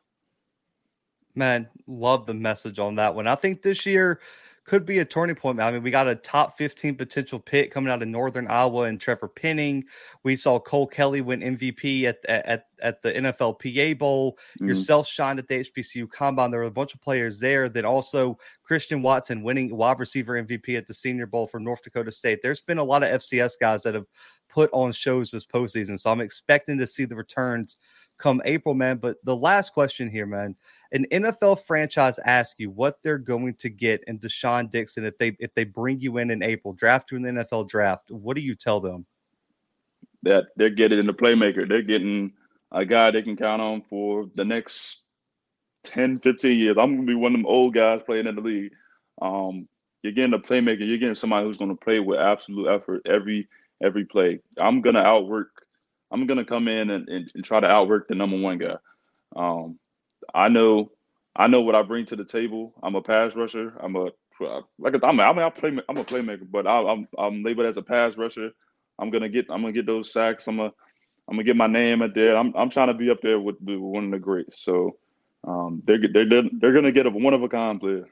Man, 1.35 1.67
love 1.85 2.25
the 2.25 2.33
message 2.33 2.79
on 2.79 2.95
that 2.95 3.13
one. 3.13 3.27
I 3.27 3.35
think 3.35 3.61
this 3.61 3.85
year 3.85 4.19
could 4.65 4.85
be 4.85 4.97
a 4.97 5.05
turning 5.05 5.35
point. 5.35 5.61
I 5.61 5.71
mean, 5.71 5.83
we 5.83 5.91
got 5.91 6.07
a 6.07 6.15
top 6.15 6.57
15 6.57 6.95
potential 6.95 7.39
pick 7.39 7.71
coming 7.71 7.91
out 7.91 8.01
of 8.01 8.07
Northern 8.07 8.47
Iowa 8.47 8.83
and 8.83 8.99
Trevor 8.99 9.27
Penning. 9.27 9.85
We 10.23 10.35
saw 10.35 10.59
Cole 10.59 10.87
Kelley 10.87 11.21
win 11.21 11.41
MVP 11.41 12.05
at 12.05 12.25
at 12.27 12.65
at 12.81 13.01
the 13.03 13.13
NFLPA 13.13 13.97
Bowl. 13.99 14.33
Mm-hmm. 14.33 14.67
Yourself 14.67 15.07
shined 15.07 15.39
at 15.39 15.47
the 15.47 15.63
HBCU 15.63 16.09
Combine. 16.09 16.49
There 16.49 16.61
were 16.61 16.65
a 16.65 16.71
bunch 16.71 16.95
of 16.95 17.01
players 17.01 17.39
there. 17.39 17.69
Then 17.69 17.85
also 17.85 18.39
Christian 18.63 19.03
Watson 19.03 19.43
winning 19.43 19.75
wide 19.75 19.99
receiver 19.99 20.41
MVP 20.41 20.75
at 20.77 20.87
the 20.87 20.93
Senior 20.93 21.27
Bowl 21.27 21.45
for 21.45 21.59
North 21.59 21.83
Dakota 21.83 22.11
State. 22.11 22.39
There's 22.41 22.61
been 22.61 22.79
a 22.79 22.83
lot 22.83 23.03
of 23.03 23.21
FCS 23.21 23.53
guys 23.59 23.83
that 23.83 23.93
have 23.93 24.07
put 24.55 24.69
on 24.71 24.93
shows 24.93 25.31
this 25.31 25.45
postseason. 25.45 25.99
So 25.99 26.09
I'm 26.09 26.21
expecting 26.21 26.77
to 26.77 26.87
see 26.87 27.03
the 27.03 27.15
returns 27.15 27.77
come 28.17 28.41
April, 28.45 28.73
man. 28.73 28.97
But 28.97 29.17
the 29.25 29.35
last 29.35 29.73
question 29.73 30.09
here, 30.09 30.25
man, 30.25 30.55
an 30.93 31.05
NFL 31.11 31.65
franchise 31.65 32.17
asks 32.19 32.55
you 32.57 32.69
what 32.69 33.03
they're 33.03 33.17
going 33.17 33.55
to 33.55 33.69
get 33.69 34.01
in 34.07 34.17
De'Shaan 34.17 34.71
Dixon 34.71 35.05
if 35.05 35.17
they 35.17 35.35
if 35.39 35.53
they 35.55 35.65
bring 35.65 35.99
you 35.99 36.19
in 36.19 36.31
in 36.31 36.41
April, 36.41 36.73
draft 36.73 37.11
you 37.11 37.17
in 37.17 37.23
the 37.23 37.43
NFL 37.43 37.67
draft. 37.67 38.09
What 38.09 38.37
do 38.37 38.41
you 38.41 38.55
tell 38.55 38.79
them? 38.79 39.05
That 40.23 40.45
they're 40.55 40.69
getting 40.69 40.99
in 40.99 41.05
the 41.05 41.13
playmaker. 41.13 41.67
They're 41.67 41.81
getting 41.81 42.31
a 42.71 42.85
guy 42.85 43.11
they 43.11 43.23
can 43.23 43.35
count 43.35 43.61
on 43.61 43.81
for 43.81 44.29
the 44.35 44.45
next 44.45 45.01
10, 45.83 46.19
15 46.19 46.57
years. 46.57 46.77
I'm 46.79 46.95
gonna 46.95 47.05
be 47.05 47.13
one 47.13 47.33
of 47.33 47.39
them 47.39 47.45
old 47.45 47.73
guys 47.73 48.01
playing 48.05 48.27
in 48.27 48.35
the 48.35 48.41
league. 48.41 48.71
Um, 49.21 49.67
you're 50.01 50.13
getting 50.13 50.33
a 50.33 50.39
playmaker. 50.39 50.87
You're 50.87 50.97
getting 50.97 51.13
somebody 51.13 51.45
who's 51.45 51.57
going 51.57 51.75
to 51.75 51.83
play 51.83 51.99
with 51.99 52.19
absolute 52.19 52.67
effort 52.69 53.01
every 53.05 53.47
every 53.83 54.05
play. 54.05 54.39
I'm 54.59 54.81
gonna 54.81 54.99
outwork. 55.01 55.49
I'm 56.11 56.27
gonna 56.27 56.45
come 56.45 56.67
in 56.67 56.89
and, 56.89 57.09
and, 57.09 57.31
and 57.33 57.43
try 57.43 57.59
to 57.59 57.67
outwork 57.67 58.07
the 58.07 58.15
number 58.15 58.37
one 58.37 58.57
guy. 58.57 58.75
Um, 59.35 59.79
I 60.33 60.47
know, 60.47 60.91
I 61.35 61.47
know 61.47 61.61
what 61.61 61.75
I 61.75 61.81
bring 61.81 62.05
to 62.07 62.15
the 62.15 62.25
table. 62.25 62.73
I'm 62.81 62.95
a 62.95 63.01
pass 63.01 63.35
rusher. 63.35 63.73
I'm 63.81 63.95
a 63.95 64.09
like 64.77 64.93
a, 64.93 65.05
I'm 65.05 65.19
a, 65.19 65.23
I 65.23 65.33
mean, 65.33 65.43
I 65.43 65.49
play, 65.49 65.69
I'm 65.69 65.97
a 65.97 66.03
playmaker, 66.03 66.49
but 66.49 66.67
I, 66.67 66.79
am 66.79 66.87
I'm, 66.87 67.07
I'm 67.17 67.43
labeled 67.43 67.67
as 67.67 67.77
a 67.77 67.81
pass 67.81 68.17
rusher. 68.17 68.51
I'm 68.99 69.09
gonna 69.09 69.29
get 69.29 69.47
I'm 69.49 69.61
gonna 69.61 69.73
get 69.73 69.85
those 69.85 70.11
sacks. 70.11 70.47
I'm 70.47 70.57
gonna 70.57 70.71
I'm 71.27 71.35
gonna 71.35 71.43
get 71.43 71.55
my 71.55 71.67
name 71.67 72.01
up 72.01 72.13
there. 72.13 72.37
I'm 72.37 72.53
I'm 72.55 72.69
trying 72.69 72.87
to 72.87 72.93
be 72.93 73.09
up 73.09 73.21
there 73.21 73.39
with, 73.39 73.57
with 73.61 73.77
one 73.77 74.05
of 74.05 74.11
the 74.11 74.19
greats. 74.19 74.63
So 74.63 74.97
um, 75.45 75.81
they're 75.85 75.99
they're 76.11 76.43
they're 76.59 76.73
gonna 76.73 76.91
get 76.91 77.05
a 77.05 77.09
one 77.09 77.33
of 77.33 77.43
a 77.43 77.49
kind 77.49 77.79
player. 77.79 78.07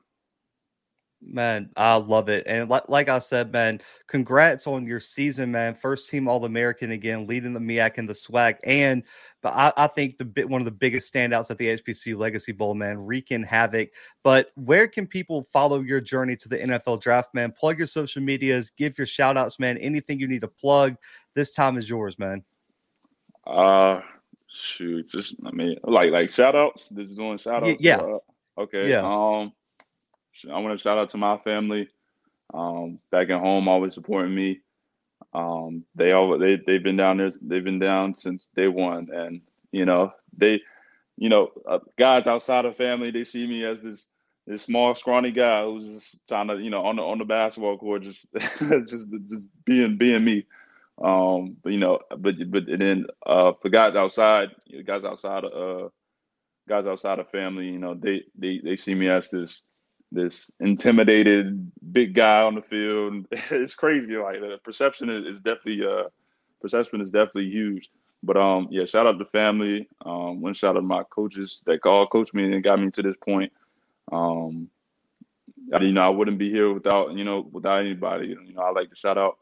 Man, 1.26 1.70
I 1.78 1.96
love 1.96 2.30
it. 2.30 2.44
And 2.48 2.70
like, 2.70 2.90
like 2.90 3.10
I 3.10 3.20
said, 3.20 3.52
man, 3.52 3.82
congrats 4.08 4.68
on 4.68 4.86
your 4.86 5.00
season, 5.00 5.52
man. 5.52 5.74
First 5.74 6.10
team 6.10 6.28
All 6.28 6.44
American 6.46 6.92
again, 6.92 7.28
leading 7.28 7.54
the 7.54 7.60
MEAC 7.60 7.98
and 7.98 8.10
the 8.10 8.14
SWAC. 8.14 8.58
And 8.64 9.04
but 9.42 9.54
I, 9.54 9.74
I 9.78 9.88
think 9.88 10.18
the 10.18 10.26
bit 10.26 10.50
one 10.50 10.62
of 10.62 10.66
the 10.66 10.72
biggest 10.72 11.14
standouts 11.14 11.50
at 11.50 11.58
the 11.58 11.70
HPC 11.70 12.18
Legacy 12.18 12.52
Bowl, 12.52 12.74
man, 12.74 12.98
wreaking 12.98 13.44
havoc. 13.44 13.90
But 14.24 14.52
where 14.56 14.88
can 14.88 15.08
people 15.08 15.44
follow 15.54 15.82
your 15.82 16.02
journey 16.02 16.36
to 16.38 16.50
the 16.50 16.58
NFL 16.58 17.02
draft, 17.02 17.34
man? 17.34 17.52
Plug 17.52 17.78
your 17.78 17.88
social 17.88 18.22
medias, 18.22 18.70
give 18.70 18.98
your 18.98 19.08
shout 19.08 19.38
outs, 19.38 19.60
man. 19.60 19.78
Anything 19.78 20.20
you 20.20 20.28
need 20.28 20.42
to 20.42 20.48
plug, 20.48 20.96
this 21.36 21.54
time 21.54 21.78
is 21.78 21.90
yours, 21.90 22.20
man. 22.20 22.44
Uh 23.46 24.02
shoot, 24.48 25.10
just 25.10 25.36
I 25.46 25.52
mean 25.52 25.78
like 25.84 26.12
like 26.12 26.32
shout 26.32 26.56
outs, 26.56 26.90
just 26.94 27.16
doing 27.16 27.38
shout 27.38 27.64
outs. 27.64 27.82
Yeah. 27.82 27.98
Uh, 27.98 28.20
okay. 28.58 28.90
Yeah. 28.90 29.02
Um 29.04 29.52
I 30.52 30.60
want 30.60 30.78
to 30.78 30.82
shout 30.82 30.98
out 30.98 31.10
to 31.10 31.18
my 31.18 31.38
family 31.38 31.90
um, 32.54 33.00
back 33.12 33.30
at 33.30 33.40
home, 33.40 33.68
always 33.68 33.94
supporting 33.94 34.34
me. 34.34 34.62
Um, 35.34 35.86
they 35.96 36.12
all 36.12 36.38
they 36.38 36.58
they've 36.58 36.84
been 36.84 36.98
down 36.98 37.18
there. 37.18 37.32
They've 37.42 37.64
been 37.64 37.80
down 37.80 38.14
since 38.14 38.48
day 38.56 38.68
one, 38.68 39.10
and 39.12 39.42
you 39.72 39.86
know 39.86 40.14
they, 40.38 40.62
you 41.18 41.30
know, 41.30 41.52
uh, 41.68 41.80
guys 41.98 42.28
outside 42.28 42.66
of 42.66 42.76
family, 42.76 43.12
they 43.12 43.24
see 43.24 43.48
me 43.48 43.66
as 43.66 43.82
this 43.82 44.08
this 44.46 44.64
small, 44.64 44.94
scrawny 44.94 45.32
guy 45.32 45.64
who's 45.64 45.88
just 45.88 46.18
trying 46.28 46.50
to, 46.50 46.58
you 46.58 46.70
know, 46.70 46.86
on 46.86 46.98
the 46.98 47.02
on 47.02 47.18
the 47.18 47.26
basketball 47.26 47.78
court, 47.78 48.04
just 48.04 48.26
just 48.60 49.08
just 49.10 49.44
being 49.66 49.98
being 49.98 50.24
me. 50.24 50.46
Um, 51.02 51.58
but 51.64 51.72
you 51.72 51.80
know, 51.80 52.00
but 52.18 52.36
but 52.52 52.64
then 52.68 53.08
uh, 53.26 53.54
for 53.62 53.70
guys 53.70 53.96
outside, 53.96 54.50
guys 54.86 55.04
outside 55.04 55.46
of 55.46 55.86
uh, 55.86 55.90
guys 56.68 56.86
outside 56.86 57.20
of 57.20 57.30
family, 57.30 57.68
you 57.68 57.80
know, 57.80 57.96
they 57.96 58.24
they 58.38 58.60
they 58.64 58.76
see 58.76 58.94
me 58.94 59.08
as 59.08 59.30
this 59.30 59.62
this 60.14 60.52
intimidated 60.60 61.72
big 61.92 62.14
guy 62.14 62.42
on 62.44 62.56
the 62.56 62.62
field. 62.62 63.26
it's 63.32 63.76
crazy. 63.76 64.16
Like 64.16 64.40
the 64.40 64.60
perception 64.64 65.10
is, 65.10 65.38
is 65.38 65.42
definitely 65.42 65.86
uh 65.86 66.04
perception 66.62 67.02
is 67.02 67.10
definitely 67.10 67.50
huge. 67.50 67.90
But 68.22 68.38
um 68.38 68.68
yeah, 68.72 68.86
shout 68.86 69.08
out 69.08 69.20
to 69.20 69.26
family. 69.26 69.90
Um 70.06 70.42
one 70.42 70.54
shout 70.54 70.76
out 70.76 70.82
to 70.82 70.86
my 70.86 71.04
coaches 71.10 71.64
that 71.66 71.86
all 71.86 72.08
coached 72.08 72.34
me 72.34 72.54
and 72.54 72.64
got 72.64 72.80
me 72.80 72.92
to 72.92 73.02
this 73.02 73.18
point. 73.26 73.52
Um 74.12 74.70
you 75.82 75.92
know, 75.92 76.02
I 76.02 76.10
wouldn't 76.10 76.38
be 76.38 76.52
here 76.52 76.72
without, 76.72 77.14
you 77.14 77.24
know, 77.24 77.48
without 77.52 77.80
anybody. 77.80 78.28
You 78.28 78.54
know, 78.54 78.62
I 78.62 78.72
like 78.72 78.90
to 78.90 78.96
shout 78.96 79.18
out, 79.18 79.40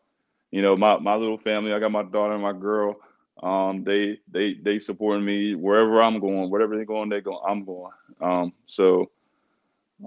you 0.52 0.62
know, 0.62 0.76
my, 0.78 0.98
my 1.00 1.16
little 1.16 1.38
family. 1.38 1.74
I 1.74 1.80
got 1.80 1.92
my 1.92 2.04
daughter 2.04 2.34
and 2.34 2.44
my 2.44 2.54
girl. 2.54 2.98
Um, 3.44 3.84
they 3.84 4.20
they 4.32 4.54
they 4.54 4.80
supporting 4.80 5.26
me 5.26 5.56
wherever 5.56 6.02
I'm 6.02 6.20
going, 6.20 6.52
whatever 6.52 6.76
they're 6.76 6.86
going, 6.86 7.10
they 7.10 7.22
go, 7.22 7.40
I'm 7.40 7.66
going. 7.66 7.92
Um, 8.22 8.54
so 8.68 9.10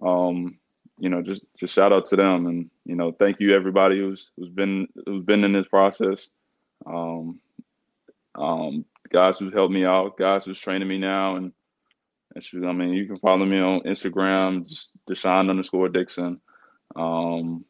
um, 0.02 0.58
you 0.98 1.08
know, 1.08 1.22
just 1.22 1.44
just 1.58 1.74
shout 1.74 1.92
out 1.92 2.06
to 2.06 2.16
them, 2.16 2.46
and 2.46 2.70
you 2.84 2.94
know, 2.94 3.12
thank 3.12 3.40
you 3.40 3.54
everybody 3.54 3.98
who's 3.98 4.30
who's 4.36 4.48
been 4.48 4.88
who's 5.06 5.24
been 5.24 5.44
in 5.44 5.52
this 5.52 5.68
process. 5.68 6.28
Um, 6.86 7.40
um, 8.34 8.84
guys 9.10 9.38
who's 9.38 9.52
helped 9.52 9.72
me 9.72 9.84
out, 9.84 10.16
guys 10.16 10.44
who's 10.44 10.60
training 10.60 10.88
me 10.88 10.98
now, 10.98 11.36
and 11.36 11.52
and 12.34 12.66
I 12.66 12.72
mean, 12.72 12.90
you 12.90 13.06
can 13.06 13.18
follow 13.18 13.44
me 13.44 13.58
on 13.60 13.80
Instagram, 13.82 14.66
just 14.66 14.90
De'Shaan 15.08 15.50
underscore 15.50 15.88
Dixon. 15.88 16.40
Um, 16.96 17.64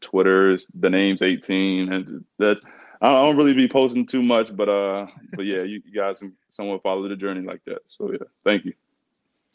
Twitter 0.00 0.52
is 0.52 0.66
the 0.74 0.90
name's 0.90 1.22
18, 1.22 1.92
and 1.92 2.24
that 2.38 2.60
I 3.00 3.24
don't 3.24 3.36
really 3.36 3.54
be 3.54 3.68
posting 3.68 4.06
too 4.06 4.22
much, 4.22 4.54
but 4.54 4.68
uh, 4.68 5.06
but 5.34 5.44
yeah, 5.44 5.62
you 5.62 5.82
guys 5.94 6.18
can 6.18 6.34
somewhat 6.48 6.82
follow 6.82 7.08
the 7.08 7.16
journey 7.16 7.42
like 7.42 7.64
that. 7.66 7.82
So 7.86 8.10
yeah, 8.12 8.26
thank 8.44 8.64
you. 8.64 8.74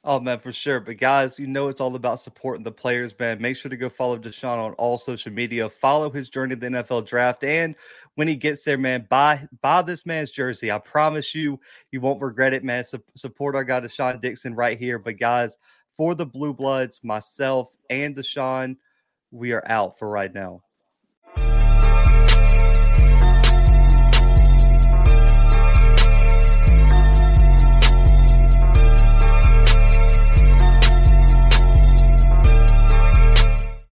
Oh 0.03 0.19
man, 0.19 0.39
for 0.39 0.51
sure. 0.51 0.79
But 0.79 0.97
guys, 0.97 1.37
you 1.37 1.45
know 1.45 1.67
it's 1.67 1.79
all 1.79 1.95
about 1.95 2.19
supporting 2.19 2.63
the 2.63 2.71
players, 2.71 3.13
man. 3.19 3.39
Make 3.39 3.55
sure 3.55 3.69
to 3.69 3.77
go 3.77 3.87
follow 3.87 4.17
De'Shaan 4.17 4.57
on 4.57 4.73
all 4.73 4.97
social 4.97 5.31
media. 5.31 5.69
Follow 5.69 6.09
his 6.09 6.27
journey 6.27 6.55
to 6.55 6.59
the 6.59 6.67
NFL 6.67 7.05
draft, 7.05 7.43
and 7.43 7.75
when 8.15 8.27
he 8.27 8.35
gets 8.35 8.63
there, 8.63 8.79
man, 8.79 9.05
buy 9.09 9.47
buy 9.61 9.83
this 9.83 10.03
man's 10.07 10.31
jersey. 10.31 10.71
I 10.71 10.79
promise 10.79 11.35
you, 11.35 11.59
you 11.91 12.01
won't 12.01 12.21
regret 12.21 12.53
it, 12.53 12.63
man. 12.63 12.83
Su- 12.83 13.03
support 13.15 13.55
our 13.55 13.63
guy 13.63 13.79
De'Shaan 13.79 14.19
Dixon 14.19 14.55
right 14.55 14.79
here. 14.79 14.97
But 14.97 15.19
guys, 15.19 15.59
for 15.95 16.15
the 16.15 16.25
Bluebloods, 16.25 17.03
myself 17.03 17.69
and 17.91 18.15
De'Shaan, 18.15 18.77
we 19.29 19.51
are 19.51 19.63
out 19.67 19.99
for 19.99 20.09
right 20.09 20.33
now. 20.33 20.63